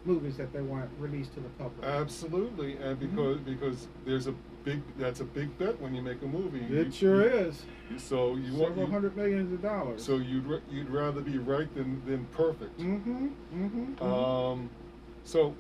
movies 0.06 0.36
that 0.38 0.52
they 0.54 0.62
want 0.62 0.90
released 1.00 1.34
to 1.36 1.40
the 1.40 1.50
public. 1.58 1.84
absolutely, 1.88 2.74
and 2.78 3.00
Mm-hmm. 3.00 3.16
because 3.16 3.38
because 3.40 3.88
there's 4.06 4.28
a 4.28 4.34
big 4.64 4.82
that's 4.98 5.20
a 5.22 5.24
big 5.24 5.56
bet 5.58 5.80
when 5.82 5.96
you 5.96 6.02
make 6.04 6.22
a 6.22 6.26
movie. 6.28 6.60
it 6.60 6.88
You- 6.88 6.92
sure 6.92 7.22
you- 7.24 7.30
is. 7.48 7.64
So 7.98 8.36
you 8.36 8.54
want 8.54 8.70
Several 8.70 8.86
you, 8.86 8.92
hundred 8.92 9.18
millions 9.18 9.52
of 9.52 9.62
dollars. 9.62 10.04
so 10.04 10.18
you'd 10.18 10.62
you'd 10.72 10.90
rather 10.90 11.22
be 11.22 11.38
right 11.40 11.74
than 11.76 12.02
than 12.06 12.26
perfect. 12.26 12.80
Mm-hmm. 12.80 13.28
Mm-hmm. 13.56 14.04
Um, 14.04 14.70
so 15.24 15.56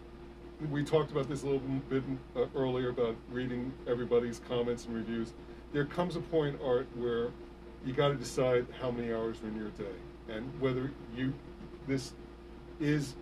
we 0.69 0.83
talked 0.83 1.11
about 1.11 1.27
this 1.27 1.43
a 1.43 1.45
little 1.45 1.61
bit 1.89 2.03
uh, 2.35 2.45
earlier 2.55 2.89
about 2.89 3.15
reading 3.31 3.71
everybody's 3.87 4.41
comments 4.47 4.85
and 4.85 4.95
reviews. 4.95 5.33
There 5.73 5.85
comes 5.85 6.15
a 6.15 6.19
point, 6.19 6.59
Art, 6.63 6.87
where 6.95 7.29
you 7.85 7.93
got 7.93 8.09
to 8.09 8.15
decide 8.15 8.67
how 8.79 8.91
many 8.91 9.11
hours 9.13 9.37
are 9.43 9.47
in 9.47 9.55
your 9.55 9.69
day 9.69 9.95
and 10.29 10.45
whether 10.61 10.91
you 11.15 11.33
this 11.87 12.13
is 12.79 13.15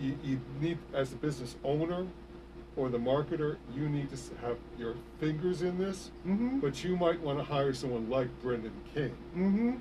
you, 0.00 0.16
you 0.24 0.40
need 0.60 0.78
as 0.92 1.12
a 1.12 1.16
business 1.16 1.54
owner 1.62 2.06
or 2.76 2.88
the 2.88 2.98
marketer 2.98 3.56
you 3.72 3.88
need 3.88 4.08
to 4.10 4.16
have 4.44 4.56
your 4.78 4.94
fingers 5.20 5.62
in 5.62 5.78
this 5.78 6.10
mm-hmm. 6.26 6.58
but 6.58 6.82
you 6.82 6.96
might 6.96 7.20
want 7.20 7.38
to 7.38 7.44
hire 7.44 7.72
someone 7.72 8.10
like 8.10 8.28
Brendan 8.42 8.72
Kane 8.92 9.14
mm-hmm. 9.36 9.72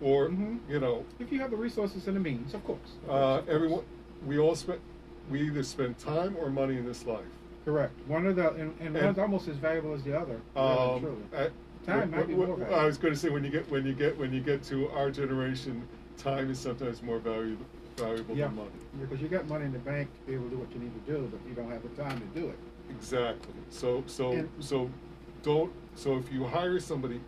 or 0.00 0.28
Mhm. 0.28 0.60
you 0.68 0.78
know 0.78 1.04
If 1.18 1.32
you 1.32 1.40
have 1.40 1.50
the 1.50 1.56
resources 1.56 2.06
and 2.06 2.16
the 2.16 2.20
means, 2.20 2.54
of 2.54 2.64
course. 2.64 2.78
Of 3.02 3.08
course, 3.08 3.10
uh, 3.10 3.38
of 3.38 3.44
course. 3.46 3.54
everyone, 3.56 3.84
we 4.24 4.38
all 4.38 4.54
spend, 4.54 4.78
we 5.30 5.42
either 5.42 5.62
spend 5.62 5.98
time 5.98 6.36
or 6.38 6.50
money 6.50 6.76
in 6.76 6.84
this 6.84 7.04
life. 7.06 7.24
Correct. 7.64 7.92
One 8.08 8.26
of 8.26 8.36
the 8.36 8.50
and, 8.52 8.74
and, 8.80 8.96
And- 8.96 9.06
one's 9.06 9.18
almost 9.18 9.48
as 9.48 9.56
valuable 9.56 9.94
as 9.94 10.02
the 10.02 10.18
other. 10.18 10.40
really, 10.54 10.68
Um, 10.68 11.00
truly. 11.00 11.16
I- 11.36 11.50
Time 11.86 12.10
might 12.12 12.26
be 12.26 12.34
more 12.34 12.46
valuable. 12.46 12.74
I 12.74 12.86
was 12.86 12.96
going 12.96 13.12
to 13.12 13.20
say 13.20 13.28
when 13.28 13.44
you 13.44 13.50
get 13.50 13.70
when 13.70 13.84
you 13.86 13.92
get 13.92 14.16
when 14.18 14.32
you 14.32 14.40
get 14.40 14.62
to 14.64 14.88
our 14.90 15.10
generation, 15.10 15.86
time 16.16 16.50
is 16.50 16.58
sometimes 16.58 17.02
more 17.02 17.18
valuable 17.18 17.66
valuable 17.98 18.34
yeah, 18.36 18.46
than 18.46 18.56
money. 18.56 18.70
Yeah, 18.98 19.04
because 19.06 19.20
you 19.22 19.28
got 19.28 19.46
money 19.48 19.66
in 19.66 19.72
the 19.72 19.78
bank 19.80 20.08
to 20.14 20.26
be 20.26 20.32
able 20.34 20.44
to 20.44 20.50
do 20.50 20.56
what 20.58 20.72
you 20.72 20.80
need 20.80 20.92
to 21.06 21.12
do, 21.12 21.28
but 21.30 21.40
you 21.48 21.54
don't 21.54 21.70
have 21.70 21.82
the 21.82 22.02
time 22.02 22.18
to 22.20 22.40
do 22.40 22.48
it. 22.48 22.58
Exactly. 22.90 23.52
So 23.68 24.02
so 24.06 24.32
And- 24.32 24.48
so 24.60 24.90
don't 25.42 25.70
so 25.94 26.16
if 26.16 26.32
you 26.32 26.44
hire 26.44 26.80
somebody, 26.80 27.20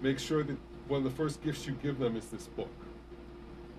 make 0.00 0.18
sure 0.20 0.42
that 0.44 0.56
one 0.88 0.98
of 0.98 1.04
the 1.04 1.10
first 1.10 1.42
gifts 1.42 1.66
you 1.66 1.74
give 1.82 1.98
them 1.98 2.16
is 2.16 2.26
this 2.26 2.46
book 2.46 2.70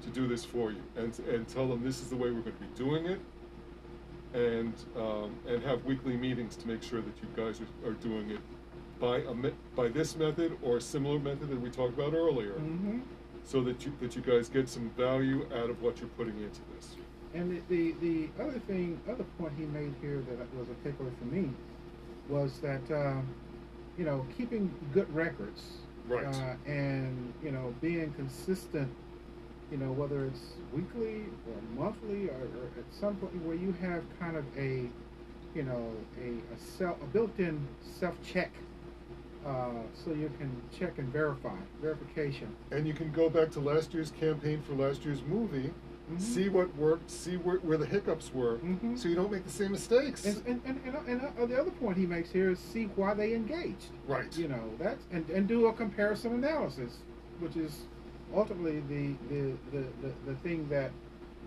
to 0.03 0.09
do 0.09 0.27
this 0.27 0.43
for 0.45 0.71
you 0.71 0.81
and 0.97 1.17
and 1.31 1.47
tell 1.47 1.67
them 1.67 1.81
this 1.83 2.01
is 2.01 2.09
the 2.09 2.15
way 2.15 2.29
we're 2.31 2.41
going 2.41 2.55
to 2.57 2.63
be 2.63 2.75
doing 2.83 3.05
it 3.05 3.19
and 4.36 4.74
um, 4.98 5.36
and 5.48 5.63
have 5.63 5.84
weekly 5.86 6.17
meetings 6.17 6.56
to 6.58 6.67
make 6.67 6.84
sure 6.84 7.02
that 7.02 7.13
you 7.21 7.28
guys 7.36 7.62
are, 7.62 7.89
are 7.89 7.93
doing 7.93 8.30
it 8.32 8.39
by 9.00 9.17
a 9.19 9.34
me- 9.34 9.54
by 9.76 9.88
this 9.88 10.15
method 10.15 10.58
or 10.62 10.78
a 10.78 10.82
similar 10.82 11.19
method 11.19 11.50
that 11.50 11.60
we 11.60 11.69
talked 11.69 11.93
about 11.98 12.13
earlier 12.13 12.54
Mm-hmm. 12.54 13.00
so 13.43 13.62
that 13.62 13.86
you 13.86 13.93
that 14.02 14.15
you 14.15 14.21
guys 14.21 14.50
get 14.50 14.67
some 14.69 14.89
value 14.98 15.48
out 15.56 15.69
of 15.69 15.82
what 15.82 16.00
you're 16.00 16.10
putting 16.10 16.38
into 16.38 16.62
this. 16.76 16.95
And 17.34 17.52
the, 17.52 17.62
the, 17.67 17.91
the 18.00 18.30
other 18.41 18.60
thing, 18.60 18.98
other 19.12 19.26
point 19.38 19.52
he 19.58 19.65
made 19.65 19.93
here 20.02 20.21
that 20.30 20.58
was 20.58 20.67
a 20.69 20.88
takeaway 20.88 21.12
for 21.19 21.26
me 21.26 21.50
was 22.30 22.60
that, 22.60 22.89
uh, 22.89 23.19
you 23.98 24.06
know, 24.06 24.26
keeping 24.38 24.74
good 24.93 25.13
records. 25.13 25.62
Right. 26.08 26.24
Uh, 26.26 26.54
and, 26.65 27.34
you 27.43 27.52
know, 27.52 27.76
being 27.82 28.13
consistent, 28.13 28.89
you 29.71 29.78
know, 29.78 29.91
whether 29.91 30.25
it's 30.25 30.41
weekly 30.73 31.23
or 31.47 31.62
monthly 31.84 32.30
or, 32.30 32.34
or 32.36 32.65
at 32.78 32.86
some 32.99 33.15
point 33.15 33.34
where 33.45 33.56
you 33.56 33.73
have 33.82 34.04
kind 34.19 34.38
of 34.38 34.45
a, 34.58 34.88
you 35.56 35.63
know, 35.63 35.91
a, 36.21 36.30
a 36.54 36.58
self, 36.78 37.01
a 37.01 37.06
built-in 37.06 37.65
self-check. 37.99 38.51
Uh, 39.45 39.69
so 40.04 40.12
you 40.12 40.32
can 40.39 40.49
check 40.78 40.97
and 40.97 41.08
verify, 41.13 41.54
verification. 41.80 42.47
And 42.71 42.88
you 42.88 42.93
can 42.95 43.12
go 43.12 43.30
back 43.30 43.51
to 43.51 43.60
last 43.60 43.93
year's 43.93 44.10
campaign 44.12 44.62
for 44.67 44.73
last 44.73 45.06
year's 45.06 45.21
movie, 45.21 45.71
Mhm. 46.12 46.19
see 46.21 46.49
what 46.49 46.75
worked, 46.78 47.10
see 47.12 47.38
where, 47.38 47.58
where 47.58 47.78
the 47.78 47.86
hiccups 47.86 48.32
were, 48.34 48.58
Mhm. 48.58 48.97
so 48.97 49.08
you 49.08 49.13
don't 49.15 49.32
make 49.32 49.43
the 49.43 49.51
same 49.51 49.71
mistakes. 49.71 50.25
And, 50.25 50.41
and, 50.47 50.62
and, 50.65 50.80
and, 50.86 51.08
and 51.08 51.21
uh, 51.39 51.45
the 51.45 51.60
other 51.60 51.69
point 51.71 51.97
he 51.97 52.06
makes 52.08 52.32
here 52.32 52.49
is 52.51 52.60
see 52.60 52.86
why 52.95 53.13
they 53.13 53.34
engaged. 53.36 53.88
right. 54.08 54.36
You 54.38 54.47
know, 54.47 54.69
that's 54.80 55.04
and, 55.12 55.28
and 55.30 55.47
do 55.47 55.67
a 55.67 55.73
comparison 55.73 56.34
analysis, 56.34 56.97
which 57.39 57.56
is 57.56 57.82
ultimately 58.33 58.81
the 58.89 59.15
the, 59.29 59.53
the, 59.71 59.85
the, 60.01 60.13
the 60.27 60.35
thing 60.43 60.67
that 60.69 60.91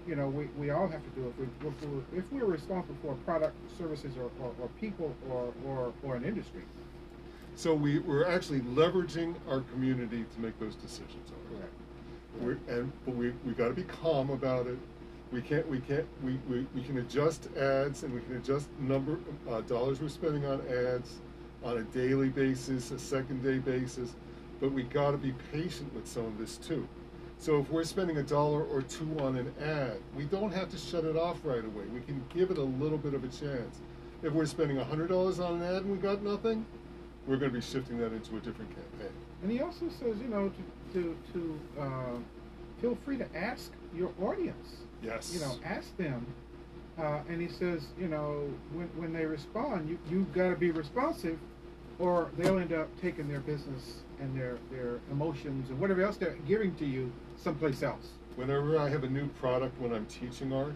you 0.07 0.17
know 0.17 0.29
we, 0.29 0.47
we 0.59 0.71
all 0.71 0.89
have 0.89 1.03
to 1.03 1.11
do 1.11 1.29
if, 1.29 1.39
we, 1.39 1.69
if, 1.69 1.83
we're, 1.83 2.19
if 2.19 2.33
we're 2.33 2.45
responsible 2.45 2.97
for 3.03 3.13
a 3.13 3.17
product, 3.17 3.55
services, 3.77 4.17
or, 4.17 4.31
or, 4.43 4.53
or 4.61 4.69
people, 4.81 5.15
or, 5.31 5.53
or, 5.67 5.93
or 6.03 6.17
an 6.17 6.25
industry. 6.25 6.63
So 7.57 7.75
we, 7.75 7.99
we're 7.99 8.27
actually 8.27 8.61
leveraging 8.61 9.35
our 9.49 9.61
community 9.63 10.25
to 10.35 10.41
make 10.41 10.59
those 10.61 10.77
decisions. 10.77 11.33
Correct. 11.51 11.73
We're, 12.41 12.59
and 12.69 12.93
but 13.05 13.17
we 13.17 13.33
we 13.45 13.53
got 13.53 13.69
to 13.69 13.75
be 13.75 13.83
calm 13.83 14.31
about 14.31 14.67
it. 14.67 14.79
We 15.33 15.43
can't 15.43 15.69
we 15.69 15.81
can't 15.81 16.07
we, 16.23 16.39
we, 16.49 16.67
we 16.75 16.83
can 16.83 16.99
adjust 16.99 17.55
ads 17.57 18.03
and 18.05 18.15
we 18.15 18.21
can 18.21 18.37
adjust 18.37 18.69
number 18.79 19.19
uh, 19.51 19.61
dollars 19.63 20.01
we're 20.01 20.09
spending 20.09 20.47
on 20.47 20.63
ads 20.69 21.17
on 21.65 21.79
a 21.79 21.83
daily 21.83 22.29
basis, 22.29 22.93
a 22.93 22.99
second 22.99 23.43
day 23.43 23.59
basis, 23.59 24.15
but 24.61 24.73
we 24.73 24.83
got 24.83 25.13
to 25.13 25.17
be 25.17 25.33
patient 25.53 25.93
with 25.95 26.07
some 26.07 26.25
of 26.27 26.39
this 26.39 26.57
too. 26.57 26.87
So 27.39 27.61
if 27.61 27.71
we're 27.71 27.85
spending 27.85 28.17
a 28.17 28.23
dollar 28.23 28.65
or 28.65 28.83
two 28.83 29.17
on 29.21 29.37
an 29.37 29.55
ad, 29.63 29.99
we 30.17 30.25
don't 30.25 30.53
have 30.53 30.71
to 30.71 30.79
shut 30.79 31.05
it 31.05 31.17
off 31.17 31.39
right 31.45 31.65
away. 31.65 31.85
We 31.95 32.01
can 32.01 32.25
give 32.35 32.51
it 32.51 32.59
a 32.59 32.63
little 32.63 32.99
bit 32.99 33.15
of 33.15 33.23
a 33.23 33.29
chance. 33.29 33.79
If 34.23 34.33
we're 34.33 34.47
spending 34.47 34.77
hundred 34.79 35.09
dollars 35.09 35.39
on 35.39 35.63
an 35.63 35.63
ad 35.63 35.83
and 35.85 35.93
we 35.93 35.99
got 35.99 36.23
nothing, 36.23 36.67
we're 37.27 37.37
going 37.37 37.53
to 37.53 37.59
be 37.59 37.65
shifting 37.65 37.99
that 37.99 38.13
into 38.13 38.37
a 38.37 38.41
different 38.41 38.71
campaign. 38.71 39.13
And 39.43 39.53
he 39.53 39.61
also 39.61 39.89
says, 40.01 40.17
you 40.21 40.29
know, 40.29 40.49
to 40.49 41.01
to, 41.01 41.17
to 41.33 41.61
uh, 41.81 42.17
feel 42.81 42.99
free 43.05 43.19
to 43.19 43.37
ask 43.37 43.71
your 43.95 44.11
audience. 44.21 44.79
Yes. 45.03 45.33
you 45.33 45.41
know, 45.41 45.55
ask 45.65 45.97
them. 45.97 46.27
Uh, 46.99 47.21
and 47.29 47.41
he 47.41 47.49
says, 47.49 47.87
you 48.01 48.09
know, 48.09 48.51
when, 48.73 48.89
when 48.97 49.13
they 49.13 49.25
respond, 49.25 49.89
you, 49.89 49.97
you've 50.11 50.33
got 50.33 50.49
to 50.51 50.57
be 50.57 50.73
responsive 50.73 51.39
or 51.99 52.31
they'll 52.37 52.59
end 52.59 52.73
up 52.73 52.89
taking 53.01 53.29
their 53.29 53.41
business 53.41 54.03
and 54.21 54.39
their, 54.39 54.59
their 54.71 55.01
emotions 55.11 55.71
and 55.71 55.79
whatever 55.81 56.03
else 56.03 56.17
they're 56.17 56.37
giving 56.47 56.75
to 56.77 56.85
you 56.87 57.11
someplace 57.37 57.83
else. 57.83 58.09
Whenever 58.37 58.79
I 58.79 58.89
have 58.89 59.05
a 59.05 59.09
new 59.09 59.27
product 59.41 59.79
when 59.81 59.93
I'm 59.93 60.07
teaching 60.07 60.53
art, 60.53 60.75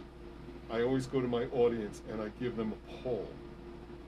I 0.70 0.82
always 0.82 1.06
go 1.06 1.20
to 1.20 1.28
my 1.28 1.44
audience 1.46 2.02
and 2.10 2.20
I 2.20 2.28
give 2.40 2.56
them 2.56 2.72
a 2.72 3.02
poll. 3.02 3.28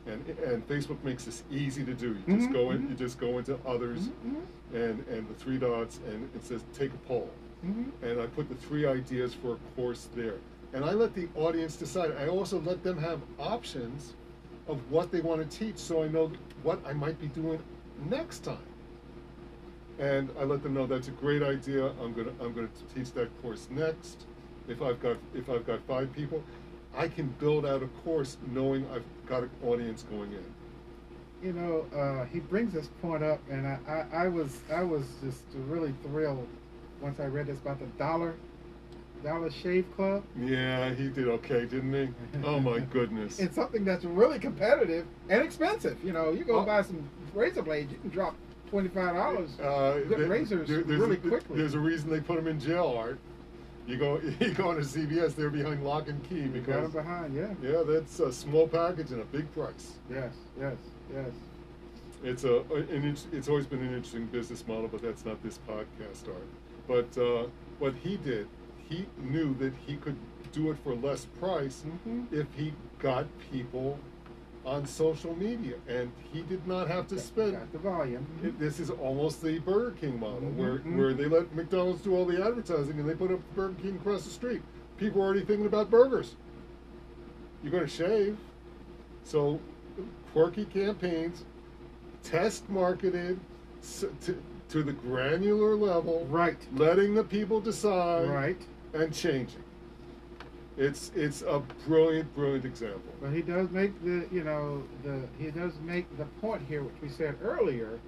And, 0.07 0.27
and 0.45 0.67
Facebook 0.69 1.03
makes 1.03 1.25
this 1.25 1.45
easy 1.51 1.85
to 1.85 1.95
do. 1.95 2.17
You 2.27 2.37
just 2.37 2.51
Mhm, 2.51 2.53
go 2.53 2.71
in, 2.73 2.83
mhm. 2.83 2.91
you 2.91 2.95
just 2.97 3.19
go 3.19 3.39
into 3.39 3.59
others, 3.67 4.11
Mhm, 4.27 4.43
and 4.75 5.05
and 5.09 5.27
the 5.29 5.35
three 5.35 5.57
dots, 5.57 5.99
and 6.07 6.29
it 6.35 6.45
says 6.45 6.63
take 6.75 6.93
a 6.93 6.97
poll. 7.09 7.31
mhm. 7.65 7.91
And 8.03 8.21
I 8.21 8.27
put 8.27 8.51
the 8.51 8.55
three 8.55 8.85
ideas 8.87 9.33
for 9.33 9.55
a 9.55 9.59
course 9.77 10.09
there, 10.15 10.35
and 10.75 10.85
I 10.85 10.93
let 10.93 11.15
the 11.15 11.29
audience 11.35 11.77
decide. 11.77 12.13
I 12.21 12.29
also 12.29 12.61
let 12.61 12.83
them 12.83 12.99
have 12.99 13.21
options 13.39 14.13
of 14.69 14.91
what 14.91 15.11
they 15.11 15.21
want 15.21 15.49
to 15.49 15.59
teach, 15.59 15.77
so 15.77 16.03
I 16.03 16.09
know 16.09 16.33
what 16.63 16.81
I 16.87 16.93
might 16.93 17.21
be 17.21 17.29
doing 17.29 17.63
next 18.09 18.41
time. 18.41 18.59
And 19.99 20.31
I 20.39 20.45
let 20.45 20.63
them 20.63 20.75
know 20.75 20.87
that's 20.87 21.09
a 21.09 21.13
great 21.13 21.43
idea. 21.43 21.87
I'm 22.03 22.13
gonna 22.13 22.33
I'm 22.41 22.53
gonna 22.53 22.69
teach 22.95 23.13
that 23.13 23.31
course 23.43 23.69
next. 23.71 24.27
If 24.67 24.83
I've 24.83 25.01
got 25.01 25.17
if 25.35 25.49
I've 25.49 25.67
got 25.67 25.81
five 25.87 26.13
people, 26.13 26.43
I 26.97 27.09
can 27.09 27.29
build 27.39 27.65
out 27.65 27.83
a 27.83 27.87
course 28.03 28.37
knowing 28.51 28.87
I've 28.93 29.05
got 29.27 29.45
an 29.45 29.51
audience 29.65 30.03
going 30.03 30.33
in. 30.33 30.45
You 31.43 31.53
know, 31.53 31.87
uh, 31.95 32.25
he 32.25 32.41
brings 32.41 32.73
this 32.73 32.89
point 33.03 33.23
up, 33.23 33.39
and 33.51 33.67
I, 33.67 33.79
I, 33.87 34.25
I 34.25 34.29
was 34.29 34.59
I 34.73 34.83
was 34.83 35.05
just 35.23 35.43
really 35.69 35.95
thrilled 36.03 36.49
once 37.01 37.21
I 37.21 37.27
read 37.27 37.47
this 37.47 37.59
about 37.59 37.79
the 37.79 37.87
dollar 37.99 38.35
dollar 39.25 39.51
shave 39.51 39.85
club. 39.97 40.23
Yeah, 40.39 40.95
he 40.95 41.09
did 41.09 41.29
okay, 41.29 41.65
didn't 41.65 41.93
he? 41.93 42.09
Oh 42.45 42.61
my 42.61 42.79
goodness. 42.93 43.41
It's 43.41 43.55
something 43.57 43.85
that's 43.85 44.05
really 44.05 44.39
competitive 44.39 45.07
and 45.29 45.43
expensive. 45.43 45.97
You 46.05 46.13
know, 46.13 46.31
you 46.31 46.45
go 46.45 46.61
Oh. 46.61 46.63
buy 46.65 46.83
some 46.83 47.03
razor 47.35 47.63
blades, 47.63 47.91
you 47.91 47.99
can 47.99 48.11
drop 48.11 48.35
twenty 48.71 48.89
five 48.89 49.15
dollars. 49.15 49.59
Uh, 49.59 50.01
good 50.09 50.19
there- 50.21 50.29
razors 50.29 50.69
there- 50.69 50.83
really 50.83 51.17
quickly. 51.17 51.57
There's 51.57 51.75
a 51.75 51.81
reason 51.81 52.11
they 52.11 52.21
put 52.21 52.37
them 52.37 52.47
in 52.47 52.61
jail, 52.61 52.95
Art. 52.97 53.19
You 53.87 53.99
go, 53.99 54.21
you 54.41 54.53
go 54.55 54.71
into 54.71 54.83
CVS, 54.83 55.35
they're 55.35 55.51
behind 55.51 55.85
lock 55.85 56.09
and 56.09 56.23
key 56.29 56.43
because 56.47 56.93
behind, 56.93 57.35
yeah. 57.35 57.49
yeah, 57.63 57.83
that's 57.87 58.19
a 58.21 58.33
small 58.33 58.67
package 58.69 59.11
and 59.11 59.21
a 59.21 59.25
big 59.27 59.53
price. 59.53 59.93
Yes, 60.11 60.33
yes, 60.59 60.77
yes. 61.13 61.27
It's 62.23 62.45
a, 62.45 62.61
an, 62.73 63.15
it's 63.33 63.49
always 63.51 63.67
been 63.67 63.81
an 63.81 63.89
interesting 63.89 64.25
business 64.27 64.67
model, 64.67 64.89
but 64.89 65.03
that's 65.03 65.27
not 65.27 65.43
this 65.43 65.59
podcast, 65.69 66.27
Art. 66.29 66.47
But 66.89 67.21
uh, 67.23 67.47
what 67.79 67.93
he 68.03 68.17
did, 68.17 68.47
he 68.89 69.07
knew 69.19 69.55
that 69.55 69.73
he 69.87 69.97
could 69.97 70.17
do 70.53 70.71
it 70.71 70.77
for 70.85 70.95
less 70.95 71.25
price 71.41 71.85
Mhm. 72.07 72.33
if 72.33 72.47
he 72.55 72.73
got 72.99 73.27
people 73.51 73.99
on 74.65 74.87
social 74.87 75.35
media, 75.37 75.77
and 75.89 76.11
he 76.33 76.41
did 76.43 76.67
not 76.67 76.89
have 76.89 77.07
to 77.09 77.19
spend 77.19 77.53
Got 77.53 77.73
the 77.73 77.79
volume. 77.79 78.27
This 78.59 78.81
is 78.81 78.89
almost 78.89 79.43
the 79.43 79.59
Burger 79.59 79.91
King 80.01 80.19
model, 80.19 80.41
Mhm, 80.49 80.57
where 80.57 80.79
mhm. 80.79 80.97
where 80.97 81.13
they 81.13 81.27
let 81.27 81.55
McDonald's 81.55 82.01
do 82.03 82.15
all 82.15 82.25
the 82.25 82.43
advertising 82.43 82.99
and 82.99 83.09
they 83.09 83.15
put 83.15 83.31
up 83.31 83.41
Burger 83.55 83.75
King 83.83 83.97
across 83.97 84.25
the 84.25 84.31
street. 84.31 84.63
People 84.97 85.21
are 85.21 85.27
already 85.27 85.45
thinking 85.45 85.67
about 85.67 85.91
burgers. 85.91 86.37
You're 87.63 87.73
going 87.73 87.85
to 87.85 87.89
shave, 87.91 88.37
so 89.25 89.59
quirky 90.33 90.65
campaigns, 90.67 91.45
test 92.23 92.69
marketed 92.71 93.39
to, 94.23 94.41
to 94.71 94.83
the 94.83 94.93
granular 94.93 95.75
level, 95.77 96.27
Right. 96.31 96.57
letting 96.75 97.15
the 97.15 97.25
people 97.25 97.61
decide, 97.61 98.29
Right. 98.29 98.61
And 98.95 99.13
changing. 99.13 99.63
It's 100.77 101.13
it's 101.15 101.43
a 101.43 101.63
brilliant, 101.87 102.35
brilliant 102.35 102.65
example. 102.65 103.13
But 103.21 103.31
he 103.33 103.43
does 103.43 103.71
make 103.71 103.93
the, 104.05 104.27
you 104.33 104.43
know, 104.43 104.83
the 105.05 105.21
he 105.39 105.51
does 105.51 105.73
make 105.85 106.07
the 106.19 106.25
point 106.41 106.63
here, 106.69 106.83
which 106.83 106.95
we 107.01 107.09
said 107.09 107.37
earlier. 107.43 107.99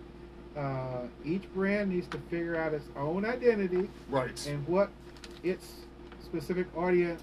Uh, 0.57 1.03
each 1.25 1.43
brand 1.55 1.91
needs 1.91 2.09
to 2.09 2.19
figure 2.31 2.57
out 2.57 2.73
its 2.73 2.87
own 2.97 3.27
identity 3.27 3.91
Right. 4.09 4.47
and 4.47 4.67
what 4.67 4.89
its 5.45 5.67
specific 6.25 6.67
audience 6.75 7.23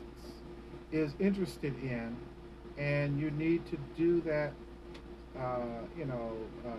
is 0.91 1.15
interested 1.19 1.73
in, 1.82 2.15
and 2.78 3.19
you 3.19 3.32
need 3.32 3.65
to 3.65 3.78
do 3.97 4.21
that, 4.21 4.52
uh, 5.38 5.62
you 5.97 6.06
know, 6.06 6.34
uh, 6.65 6.71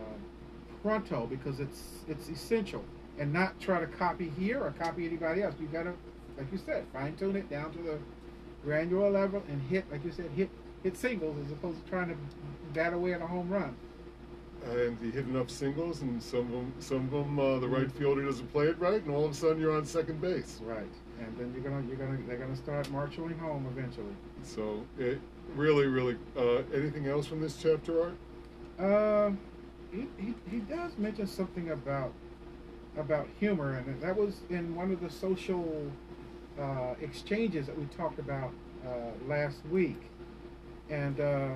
pronto 0.81 1.27
because 1.27 1.59
it's 1.61 1.83
it's 2.09 2.29
essential, 2.29 2.85
and 3.19 3.33
not 3.33 3.59
try 3.61 3.81
to 3.81 3.87
copy 3.89 4.31
here 4.39 4.63
or 4.63 4.71
copy 4.79 5.05
anybody 5.07 5.43
else. 5.43 5.55
You 5.61 5.67
gotta, 5.67 5.93
like 6.39 6.51
you 6.53 6.59
said, 6.59 6.85
fine 6.93 7.15
tune 7.17 7.37
it 7.37 7.49
down 7.51 7.73
to 7.73 7.79
the 7.79 7.99
granular 8.65 9.11
level 9.11 9.43
and 9.49 9.61
hit, 9.69 9.85
like 9.91 10.05
you 10.05 10.11
said, 10.13 10.31
hit 10.37 10.49
hit 10.83 10.97
singles 10.97 11.37
as 11.45 11.53
opposed 11.53 11.83
to 11.85 11.91
trying 11.91 12.09
to 12.09 12.17
bat 12.73 12.93
away 12.93 13.15
at 13.15 13.23
a 13.23 13.27
home 13.27 13.49
run. 13.49 13.75
and 14.71 14.99
he 15.01 15.11
hit 15.11 15.27
enough 15.27 15.51
singles, 15.51 16.01
and 16.03 16.23
some 16.23 16.41
of 16.41 16.51
them, 16.51 16.73
some 16.79 16.97
of 17.05 17.11
them, 17.11 17.39
uh, 17.39 17.59
the 17.59 17.69
right 17.69 17.91
fielder 17.93 18.25
doesn't 18.25 18.51
play 18.53 18.67
it 18.67 18.79
right, 18.79 19.03
and 19.05 19.15
all 19.15 19.25
of 19.25 19.31
a 19.31 19.35
sudden 19.35 19.61
you're 19.61 19.77
on 19.77 19.85
second 19.85 20.21
base. 20.21 20.61
Right, 20.65 20.91
and 21.21 21.37
then 21.39 21.53
you're 21.55 21.63
gonna 21.71 21.87
you're 21.87 21.97
gonna 21.97 22.19
they're 22.27 22.39
gonna 22.39 22.57
start 22.57 22.91
marshaling 22.91 23.39
home 23.39 23.67
eventually. 23.77 24.15
So 24.43 24.85
it, 24.99 25.21
really, 25.55 25.87
really. 25.87 26.17
Uh, 26.37 26.63
anything 26.75 27.07
else 27.09 27.27
from 27.27 27.41
this 27.41 27.57
chapter, 27.61 28.03
Art? 28.03 28.15
Uh, 28.79 29.31
he, 29.93 30.09
he, 30.19 30.35
he 30.51 30.59
does 30.59 30.97
mention 30.99 31.27
something 31.27 31.71
about 31.71 32.13
about 32.97 33.29
humor, 33.39 33.75
and 33.75 34.01
that 34.01 34.17
was 34.17 34.41
in 34.51 34.75
one 34.75 34.91
of 34.93 35.01
the 35.01 35.11
social 35.11 35.91
uh, 36.61 36.95
exchanges 37.01 37.67
that 37.67 37.79
we 37.79 37.85
talked 37.87 38.19
about 38.19 38.53
uh, 38.87 38.91
last 39.29 39.59
week. 39.71 40.01
And 40.91 41.19
uh, 41.21 41.49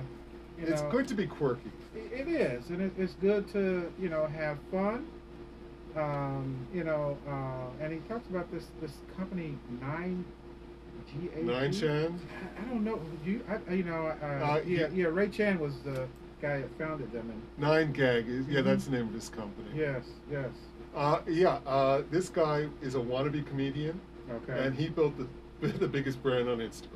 you 0.57 0.65
it's 0.67 0.81
know, 0.81 0.89
good 0.89 1.07
to 1.07 1.13
be 1.15 1.25
quirky. 1.27 1.71
It 1.95 2.27
is, 2.27 2.69
and 2.69 2.81
it, 2.81 2.91
it's 2.97 3.13
good 3.15 3.51
to 3.53 3.91
you 3.99 4.09
know 4.09 4.25
have 4.27 4.57
fun. 4.71 5.07
Um, 5.95 6.55
you 6.73 6.83
know, 6.83 7.17
uh, 7.27 7.83
and 7.83 7.91
he 7.91 7.99
talks 8.07 8.27
about 8.29 8.51
this 8.51 8.65
this 8.81 8.91
company 9.17 9.57
Nine 9.81 10.23
G 11.11 11.29
A. 11.35 11.43
Nine 11.43 11.71
Chan. 11.71 12.19
I, 12.57 12.61
I 12.61 12.65
don't 12.69 12.83
know. 12.83 12.99
You, 13.25 13.41
I, 13.49 13.73
you 13.73 13.83
know, 13.83 14.07
uh, 14.21 14.25
Uh, 14.25 14.61
yeah, 14.65 14.87
yeah. 14.93 15.05
Ray 15.07 15.29
Chan 15.29 15.59
was 15.59 15.79
the 15.79 16.07
guy 16.41 16.61
that 16.61 16.77
founded 16.77 17.11
them, 17.11 17.29
and 17.31 17.41
Nine 17.57 17.91
Gag. 17.91 18.27
Is, 18.27 18.47
yeah, 18.47 18.59
Mhm. 18.61 18.65
that's 18.65 18.85
the 18.85 18.91
name 18.91 19.07
of 19.07 19.13
his 19.13 19.29
company. 19.29 19.69
yes, 19.75 20.03
yes. 20.31 20.49
Uh, 20.95 21.19
yeah. 21.27 21.59
Uh, 21.65 22.01
this 22.11 22.29
guy 22.29 22.67
is 22.81 22.95
a 22.95 22.99
wannabe 22.99 23.45
comedian, 23.45 23.99
Okay. 24.31 24.63
and 24.65 24.75
he 24.75 24.89
built 24.89 25.13
the 25.17 25.67
the 25.67 25.87
biggest 25.87 26.21
brand 26.23 26.47
on 26.49 26.59
Instagram. 26.59 26.95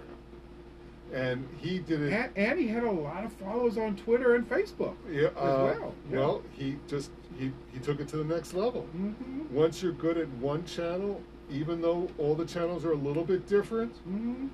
And 1.14 1.48
he 1.60 1.80
did 1.80 2.02
it. 2.02 2.14
and, 2.14 2.32
and 2.38 2.60
he 2.60 2.68
had 2.68 2.84
a 2.84 2.92
lot 2.92 3.24
of 3.24 3.32
followers 3.34 3.78
on 3.78 3.96
Twitter 3.96 4.34
and 4.36 4.50
Facebook. 4.50 4.96
yeah, 5.10 5.28
as 5.28 5.34
uh, 5.38 5.76
well, 5.80 5.96
yeah. 6.12 6.18
Well, 6.20 6.42
he 6.54 6.78
just 6.88 7.12
he, 7.38 7.52
he 7.72 7.80
took 7.80 8.00
it 8.00 8.08
to 8.10 8.18
the 8.18 8.24
next 8.24 8.54
level. 8.54 8.88
Mm-hmm. 8.96 9.54
Once 9.54 9.84
you're 9.84 9.92
good 9.92 10.18
at 10.18 10.28
one 10.40 10.66
channel, 10.66 11.22
even 11.52 11.82
though 11.82 12.10
all 12.18 12.34
the 12.36 12.46
channels 12.46 12.84
are 12.86 12.94
a 12.94 12.98
little 12.98 13.24
bit 13.24 13.48
different, 13.48 13.94
Mm-hmm. 14.10 14.48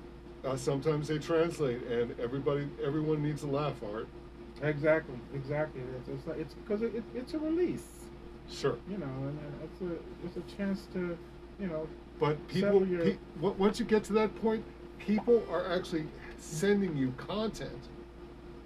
uh, 0.44 0.56
sometimes 0.56 1.08
they 1.08 1.18
translate, 1.18 1.82
and 1.84 2.18
everybody 2.20 2.68
everyone 2.84 3.22
needs 3.22 3.42
a 3.42 3.46
laugh. 3.46 3.82
Art. 3.94 4.08
Exactly, 4.62 5.16
exactly. 5.34 5.80
It's 6.08 6.26
it's 6.36 6.54
because 6.54 6.82
it, 6.82 6.94
it, 6.94 7.04
it's 7.14 7.32
a 7.32 7.38
release, 7.38 7.86
Sure. 8.50 8.76
you 8.90 8.98
know, 8.98 9.06
and 9.06 9.38
uh, 9.38 9.64
it's 9.64 9.80
a 9.80 10.26
it's 10.26 10.36
a 10.36 10.56
chance 10.56 10.86
to, 10.92 11.16
you 11.60 11.66
know, 11.66 11.86
But 12.18 12.46
people, 12.48 12.86
your- 12.86 13.04
pe- 13.04 13.18
once 13.40 13.78
you 13.78 13.86
get 13.86 14.04
to 14.04 14.12
that 14.14 14.34
point, 14.40 14.64
people 14.98 15.42
are 15.50 15.70
actually 15.72 16.06
sending 16.38 16.96
you 16.96 17.12
content 17.16 17.88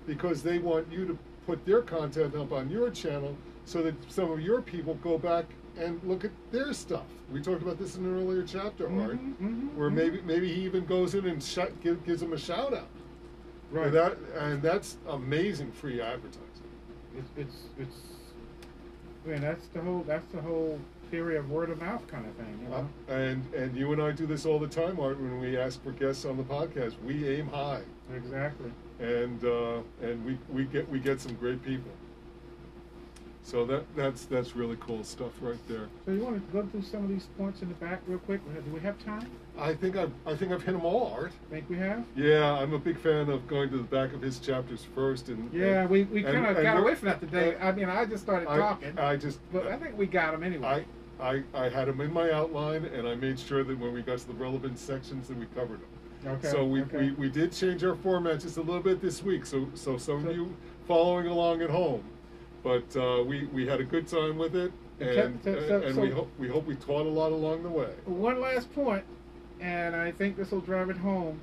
because 0.06 0.42
they 0.42 0.58
want 0.58 0.90
you 0.92 1.06
to 1.06 1.18
put 1.46 1.64
their 1.66 1.82
content 1.82 2.34
up 2.34 2.52
on 2.52 2.70
your 2.70 2.90
channel 2.90 3.36
so 3.64 3.82
that 3.82 3.94
some 4.10 4.30
of 4.30 4.40
your 4.40 4.60
people 4.62 4.94
go 5.02 5.18
back 5.18 5.44
and 5.78 6.00
look 6.04 6.24
at 6.24 6.30
their 6.52 6.72
stuff. 6.72 7.04
We 7.32 7.40
talked 7.40 7.62
about 7.62 7.78
this 7.78 7.96
in 7.96 8.04
an 8.04 8.16
earlier 8.16 8.42
chapter, 8.44 8.84
Art, 8.86 9.18
Mhm, 9.18 9.34
mhm, 9.40 9.74
where 9.74 9.90
mhm. 9.90 9.94
maybe 9.94 10.20
maybe 10.22 10.52
he 10.52 10.62
even 10.62 10.84
goes 10.84 11.14
in 11.14 11.26
and 11.26 11.42
shout, 11.42 11.72
give, 11.82 12.04
gives 12.04 12.20
them 12.20 12.32
a 12.32 12.38
shout 12.38 12.72
out. 12.74 12.86
right. 13.72 13.86
And, 13.86 13.94
that, 13.94 14.16
and 14.38 14.62
that's 14.62 14.98
amazing 15.08 15.72
free 15.72 16.00
advertising. 16.00 16.40
it's 17.16 17.30
it's 17.36 17.56
it's. 17.78 17.96
I 19.26 19.30
mean, 19.30 19.40
that's 19.40 19.66
the 19.68 19.80
whole 19.80 20.04
that's 20.06 20.26
the 20.32 20.40
whole 20.42 20.78
theory 21.10 21.36
of 21.36 21.50
word 21.50 21.70
of 21.70 21.80
mouth 21.80 22.06
kind 22.08 22.26
of 22.26 22.34
thing, 22.34 22.58
you 22.62 22.68
know. 22.68 22.88
Uh, 23.08 23.12
and 23.12 23.54
and 23.54 23.76
you 23.76 23.92
and 23.92 24.02
I 24.02 24.10
do 24.12 24.26
this 24.26 24.44
all 24.46 24.58
the 24.58 24.68
time, 24.68 24.98
Art. 25.00 25.20
When 25.20 25.40
we 25.40 25.56
ask 25.56 25.82
for 25.82 25.92
guests 25.92 26.24
on 26.24 26.36
the 26.36 26.42
podcast, 26.44 26.94
we 27.04 27.28
aim 27.28 27.48
high. 27.48 27.82
Exactly. 28.14 28.70
and 29.00 29.42
uh, 29.44 29.80
and 30.02 30.24
we, 30.24 30.38
we 30.52 30.64
get 30.64 30.88
we 30.90 30.98
get 30.98 31.20
some 31.20 31.34
great 31.34 31.62
people. 31.64 31.90
So 33.44 33.66
that 33.66 33.84
that's 33.94 34.24
that's 34.24 34.56
really 34.56 34.76
cool 34.80 35.04
stuff 35.04 35.32
right 35.42 35.58
there. 35.68 35.88
So 36.06 36.12
you 36.12 36.20
want 36.20 36.36
to 36.36 36.52
go 36.52 36.66
through 36.66 36.80
some 36.82 37.04
of 37.04 37.10
these 37.10 37.28
points 37.36 37.60
in 37.60 37.68
the 37.68 37.74
back 37.74 38.00
real 38.06 38.18
quick? 38.20 38.40
Do 38.64 38.70
we 38.72 38.80
have 38.80 38.98
time? 39.04 39.30
I 39.58 39.74
think 39.74 39.96
I've 39.96 40.12
I 40.26 40.34
think 40.34 40.50
I've 40.50 40.62
hit 40.62 40.72
them 40.72 40.84
all, 40.86 41.12
Art. 41.14 41.32
Think 41.50 41.68
we 41.68 41.76
have? 41.76 42.06
Yeah, 42.16 42.54
I'm 42.54 42.72
a 42.72 42.78
big 42.78 42.98
fan 42.98 43.28
of 43.28 43.46
going 43.46 43.68
to 43.70 43.76
the 43.76 43.82
back 43.82 44.14
of 44.14 44.22
his 44.22 44.38
chapters 44.38 44.86
first, 44.94 45.28
and 45.28 45.52
Yeah, 45.52 45.82
and- 45.82 45.90
we, 45.90 46.04
we 46.04 46.22
kind 46.22 46.46
of 46.46 46.60
got 46.62 46.78
away 46.78 46.94
from 46.94 47.08
that 47.08 47.20
today. 47.20 47.54
uh, 47.56 47.68
I 47.68 47.72
mean, 47.72 47.88
I 47.90 48.06
just 48.06 48.22
started 48.24 48.48
I, 48.48 48.56
talking, 48.56 48.98
I 48.98 49.16
just 49.16 49.38
but 49.52 49.66
I 49.66 49.76
think 49.76 49.98
we 49.98 50.06
got 50.06 50.32
them 50.32 50.42
anyway. 50.42 50.86
I, 51.20 51.42
I 51.54 51.64
I 51.66 51.68
had 51.68 51.86
them 51.86 52.00
in 52.00 52.14
my 52.14 52.30
outline, 52.32 52.86
and 52.86 53.06
I 53.06 53.14
made 53.14 53.38
sure 53.38 53.62
that 53.62 53.78
when 53.78 53.92
we 53.92 54.00
got 54.00 54.18
to 54.20 54.26
the 54.26 54.32
relevant 54.34 54.78
sections, 54.78 55.28
that 55.28 55.36
we 55.38 55.44
covered 55.54 55.80
them. 55.80 56.32
okay. 56.38 56.48
so 56.50 56.64
we, 56.64 56.80
okay. 56.84 56.96
we, 56.96 57.12
we 57.12 57.28
did 57.28 57.52
change 57.52 57.84
our 57.84 57.94
format 57.94 58.40
just 58.40 58.56
a 58.56 58.62
little 58.62 58.82
bit 58.82 59.02
this 59.02 59.22
week. 59.22 59.44
So 59.44 59.68
so 59.74 59.98
some 59.98 60.22
So- 60.24 60.30
of 60.30 60.34
you 60.36 60.56
following 60.88 61.26
along 61.26 61.60
at 61.60 61.68
home, 61.70 62.02
but 62.64 62.96
uh, 62.96 63.22
we 63.22 63.44
we 63.52 63.66
had 63.66 63.78
a 63.80 63.84
good 63.84 64.08
time 64.08 64.36
with 64.38 64.56
it, 64.56 64.72
and 64.98 65.38
so- 65.44 65.68
so- 65.68 65.82
and 65.82 65.94
so- 65.94 66.00
we 66.00 66.10
hope 66.10 66.30
we 66.38 66.48
hope 66.48 66.66
we 66.66 66.74
taught 66.74 67.06
a 67.06 67.08
lot 67.08 67.30
along 67.30 67.62
the 67.62 67.68
way. 67.68 67.90
One 68.06 68.40
last 68.40 68.74
point, 68.74 69.04
and 69.60 69.94
I 69.94 70.10
think 70.10 70.36
this 70.36 70.50
will 70.50 70.60
drive 70.62 70.90
it 70.90 70.96
home. 70.96 71.38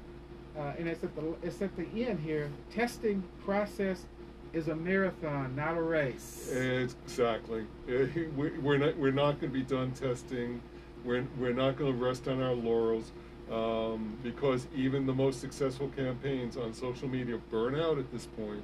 Uh, 0.57 0.73
and 0.77 0.86
it's 0.89 1.01
at 1.03 1.15
the 1.15 1.34
it's 1.43 1.62
at 1.62 1.73
the 1.77 1.86
end 2.05 2.19
here. 2.19 2.49
Testing 2.73 3.23
process 3.45 4.05
is 4.51 4.67
a 4.67 4.75
marathon, 4.75 5.55
not 5.55 5.77
a 5.77 5.81
race. 5.81 6.51
Exactly. 6.53 7.65
Uh, 7.88 8.07
we- 8.36 8.49
We're 8.60 8.77
not 8.77 8.97
we're 8.97 9.12
not 9.12 9.39
going 9.39 9.53
to 9.53 9.60
be 9.60 9.63
done 9.63 9.91
testing. 9.91 10.62
We're 11.05 11.25
we're 11.39 11.53
not 11.53 11.77
going 11.77 11.97
to 11.97 12.03
rest 12.03 12.27
on 12.27 12.41
our 12.41 12.53
laurels. 12.53 13.12
Um, 13.49 14.17
because 14.23 14.65
even 14.73 15.05
the 15.05 15.13
most 15.13 15.41
successful 15.41 15.89
campaigns 15.89 16.55
on 16.55 16.73
social 16.73 17.10
media 17.10 17.38
burn 17.49 17.75
out 17.75 17.97
at 17.97 18.10
this 18.12 18.25
point. 18.25 18.63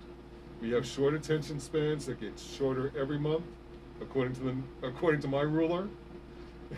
We 0.61 0.71
have 0.71 0.85
short 0.85 1.13
attention 1.13 1.59
spans 1.59 2.07
that 2.07 2.19
get 2.19 2.39
shorter 2.39 2.91
every 2.97 3.19
month, 3.19 3.43
according 4.01 4.35
to 4.35 4.41
the 4.41 4.55
according 4.87 5.21
to 5.21 5.27
my 5.27 5.41
ruler. 5.41 5.87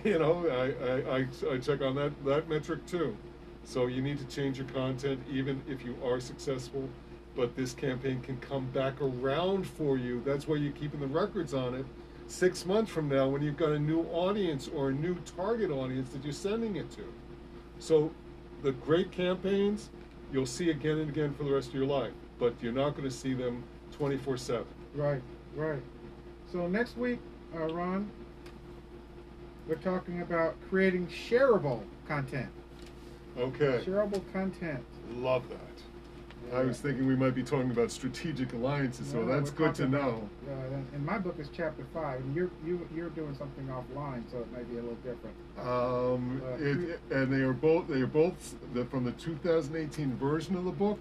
You 0.03 0.19
know, 0.19 0.45
I, 0.47 0.85
I, 0.85 1.17
I, 1.17 1.53
I 1.55 1.57
check 1.57 1.81
on 1.81 1.95
that, 1.95 2.23
that 2.23 2.47
metric 2.47 2.85
too. 2.85 3.17
So 3.63 3.87
you 3.87 4.03
need 4.03 4.19
to 4.19 4.25
change 4.25 4.59
your 4.59 4.67
content 4.67 5.19
even 5.31 5.63
if 5.67 5.83
you 5.83 5.97
are 6.05 6.19
successful. 6.19 6.87
But 7.35 7.55
this 7.55 7.73
campaign 7.73 8.21
can 8.21 8.37
come 8.37 8.67
back 8.67 9.01
around 9.01 9.65
for 9.65 9.97
you. 9.97 10.21
That's 10.23 10.47
why 10.47 10.57
you're 10.57 10.73
keeping 10.73 10.99
the 10.99 11.07
records 11.07 11.55
on 11.55 11.73
it. 11.73 11.87
Six 12.27 12.67
months 12.67 12.91
from 12.91 13.09
now, 13.09 13.27
when 13.27 13.41
you've 13.41 13.57
got 13.57 13.71
a 13.71 13.79
new 13.79 14.03
audience 14.11 14.67
or 14.67 14.89
a 14.89 14.93
new 14.93 15.15
target 15.35 15.71
audience 15.71 16.11
that 16.11 16.23
you're 16.23 16.33
sending 16.33 16.75
it 16.75 16.91
to. 16.91 17.11
So 17.79 18.11
the 18.61 18.73
great 18.73 19.11
campaigns 19.11 19.89
you'll 20.31 20.45
see 20.45 20.69
again 20.69 20.99
and 20.99 21.09
again 21.09 21.33
for 21.33 21.43
the 21.43 21.51
rest 21.51 21.69
of 21.69 21.75
your 21.75 21.87
life, 21.87 22.13
but 22.39 22.53
you're 22.61 22.73
not 22.73 22.91
going 22.91 23.07
to 23.07 23.15
see 23.15 23.33
them 23.33 23.63
24 23.91 24.37
7. 24.37 24.65
Right, 24.95 25.21
right. 25.55 25.81
So 26.51 26.67
next 26.67 26.97
week, 26.97 27.19
uh, 27.55 27.67
Ron, 27.67 28.09
we're 29.67 29.75
talking 29.75 30.21
about 30.21 30.55
creating 30.69 31.07
shareable 31.07 31.83
content. 32.07 32.49
Okay. 33.37 33.83
Shareable 33.85 34.23
content. 34.33 34.83
Love 35.15 35.47
that. 35.49 35.59
I 36.51 36.63
was 36.63 36.79
thinking 36.79 37.05
we 37.05 37.15
might 37.15 37.35
be 37.35 37.43
talking 37.43 37.69
about 37.69 37.91
strategic 37.91 38.53
alliances, 38.53 39.11
so 39.11 39.23
that's 39.23 39.51
good 39.51 39.75
to 39.75 39.87
know. 39.87 40.27
about, 40.47 40.55
uh, 40.57 40.95
and 40.95 41.05
my 41.05 41.19
book 41.19 41.35
is 41.37 41.47
chapter 41.55 41.85
five, 41.93 42.21
and 42.21 42.35
you're 42.35 42.49
you, 42.65 42.87
you're 42.95 43.09
doing 43.11 43.35
something 43.35 43.67
offline, 43.67 44.23
so 44.31 44.39
it 44.39 44.51
may 44.51 44.63
be 44.63 44.79
a 44.79 44.81
little 44.81 44.97
different. 45.03 45.35
Um, 45.59 46.41
Uh, 46.43 46.55
it, 46.63 46.99
and 47.11 47.31
they 47.31 47.41
are 47.41 47.53
both 47.53 47.87
they 47.87 48.01
are 48.01 48.07
both 48.07 48.55
the, 48.73 48.83
from 48.85 49.03
the 49.03 49.11
2018 49.11 50.15
version 50.15 50.55
of 50.55 50.65
the 50.65 50.71
book. 50.71 50.99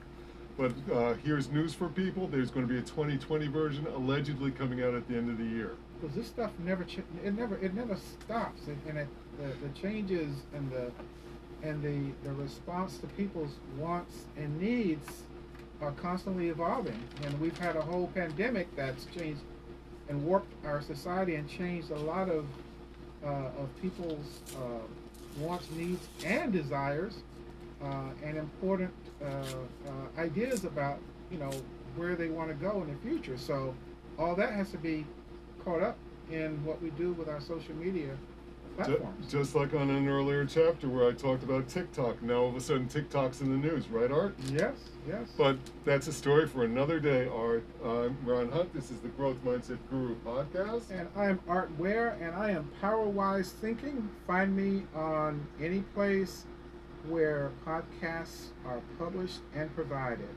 But 0.59 0.73
uh, 0.93 1.15
here's 1.25 1.51
news 1.51 1.73
for 1.73 1.89
people: 1.89 2.27
there's 2.27 2.51
going 2.51 2.67
to 2.67 2.73
be 2.73 2.81
a 2.81 2.83
2020 2.83 3.47
version, 3.47 3.87
allegedly 3.95 4.51
coming 4.51 4.83
out 4.83 4.93
at 4.93 5.07
the 5.09 5.17
end 5.17 5.31
of 5.31 5.39
the 5.39 5.45
year. 5.45 5.77
Because 6.01 6.17
this 6.17 6.27
stuff 6.27 6.51
never 6.65 6.85
it 7.25 7.35
never 7.35 7.57
it 7.59 7.75
never 7.75 7.97
stops, 7.97 8.67
and, 8.67 8.79
and 8.89 8.99
it, 8.99 9.09
the 9.39 9.69
the 9.69 9.73
changes 9.81 10.35
and 10.53 10.71
the 10.73 10.91
and 11.63 11.81
the 11.81 12.29
the 12.29 12.35
response 12.35 12.99
to 12.99 13.07
people's 13.07 13.55
wants 13.79 14.25
and 14.37 14.61
needs 14.61 15.23
are 15.81 15.93
constantly 15.93 16.49
evolving. 16.49 17.01
And 17.25 17.41
we've 17.41 17.57
had 17.57 17.77
a 17.77 17.83
whole 17.83 18.09
pandemic 18.09 18.75
that's 18.75 19.07
changed 19.17 19.43
and 20.09 20.25
warped 20.25 20.53
our 20.67 20.83
society 20.83 21.37
and 21.37 21.49
changed 21.49 21.93
a 21.93 21.99
lot 21.99 22.29
of 22.29 22.47
uh, 23.25 23.61
of 23.61 23.69
people's 23.81 24.41
uh, 24.57 25.41
wants, 25.41 25.71
needs, 25.71 26.09
and 26.25 26.53
desires, 26.53 27.23
uh, 27.81 28.11
and 28.25 28.37
important 28.37 28.93
Uh, 29.23 29.27
uh, 29.27 30.21
ideas 30.21 30.65
about 30.65 30.99
you 31.31 31.39
know 31.39 31.51
where 31.97 32.15
they 32.15 32.29
want 32.29 32.49
to 32.49 32.55
go 32.55 32.83
in 32.83 32.89
the 32.89 33.09
future. 33.09 33.37
So 33.37 33.75
all 34.19 34.35
that 34.37 34.53
has 34.53 34.71
to 34.71 34.79
be 34.79 35.05
caught 35.65 35.83
up 35.83 35.97
in 36.31 36.65
what 36.65 36.81
we 36.83 36.91
do 36.91 37.13
with 37.13 37.29
our 37.29 37.41
social 37.41 37.75
media 37.75 38.17
platforms. 38.77 39.31
Just 39.31 39.55
like 39.55 39.75
on 39.75 39.91
an 39.91 40.09
earlier 40.09 40.45
chapter 40.45 40.89
where 40.89 41.09
I 41.09 41.13
talked 41.13 41.43
about 41.43 41.69
TikTok. 41.69 42.23
Now 42.23 42.43
all 42.43 42.49
of 42.49 42.57
a 42.57 42.61
sudden 42.61 42.89
TikTok's 42.89 43.41
in 43.41 43.51
the 43.51 43.69
news, 43.69 43.89
right, 43.89 44.11
Art? 44.11 44.37
yes, 44.53 44.75
yes. 45.07 45.29
But 45.37 45.57
that's 45.85 46.07
a 46.07 46.13
story 46.13 46.47
for 46.47 46.65
another 46.65 47.01
day, 47.01 47.29
Art. 47.29 47.65
I'm 47.85 48.17
Ron 48.25 48.51
Hunt. 48.51 48.73
This 48.73 48.91
is 48.91 49.01
the 49.01 49.09
Growth 49.09 49.43
Mindset 49.45 49.79
Guru 49.91 50.15
podcast. 50.25 50.91
And 50.91 51.09
I 51.17 51.27
am 51.27 51.41
Art 51.49 51.77
Ware, 51.79 52.17
and 52.21 52.35
I 52.35 52.51
am 52.51 52.71
Powerwise 52.81 53.51
Thinking. 53.51 54.09
Find 54.27 54.57
me 54.57 54.85
on 54.95 55.45
any 55.61 55.81
place 55.81 56.45
where 57.07 57.53
podcasts 57.67 58.49
are 58.65 58.81
published 58.99 59.41
and 59.55 59.75
provided. 59.75 60.29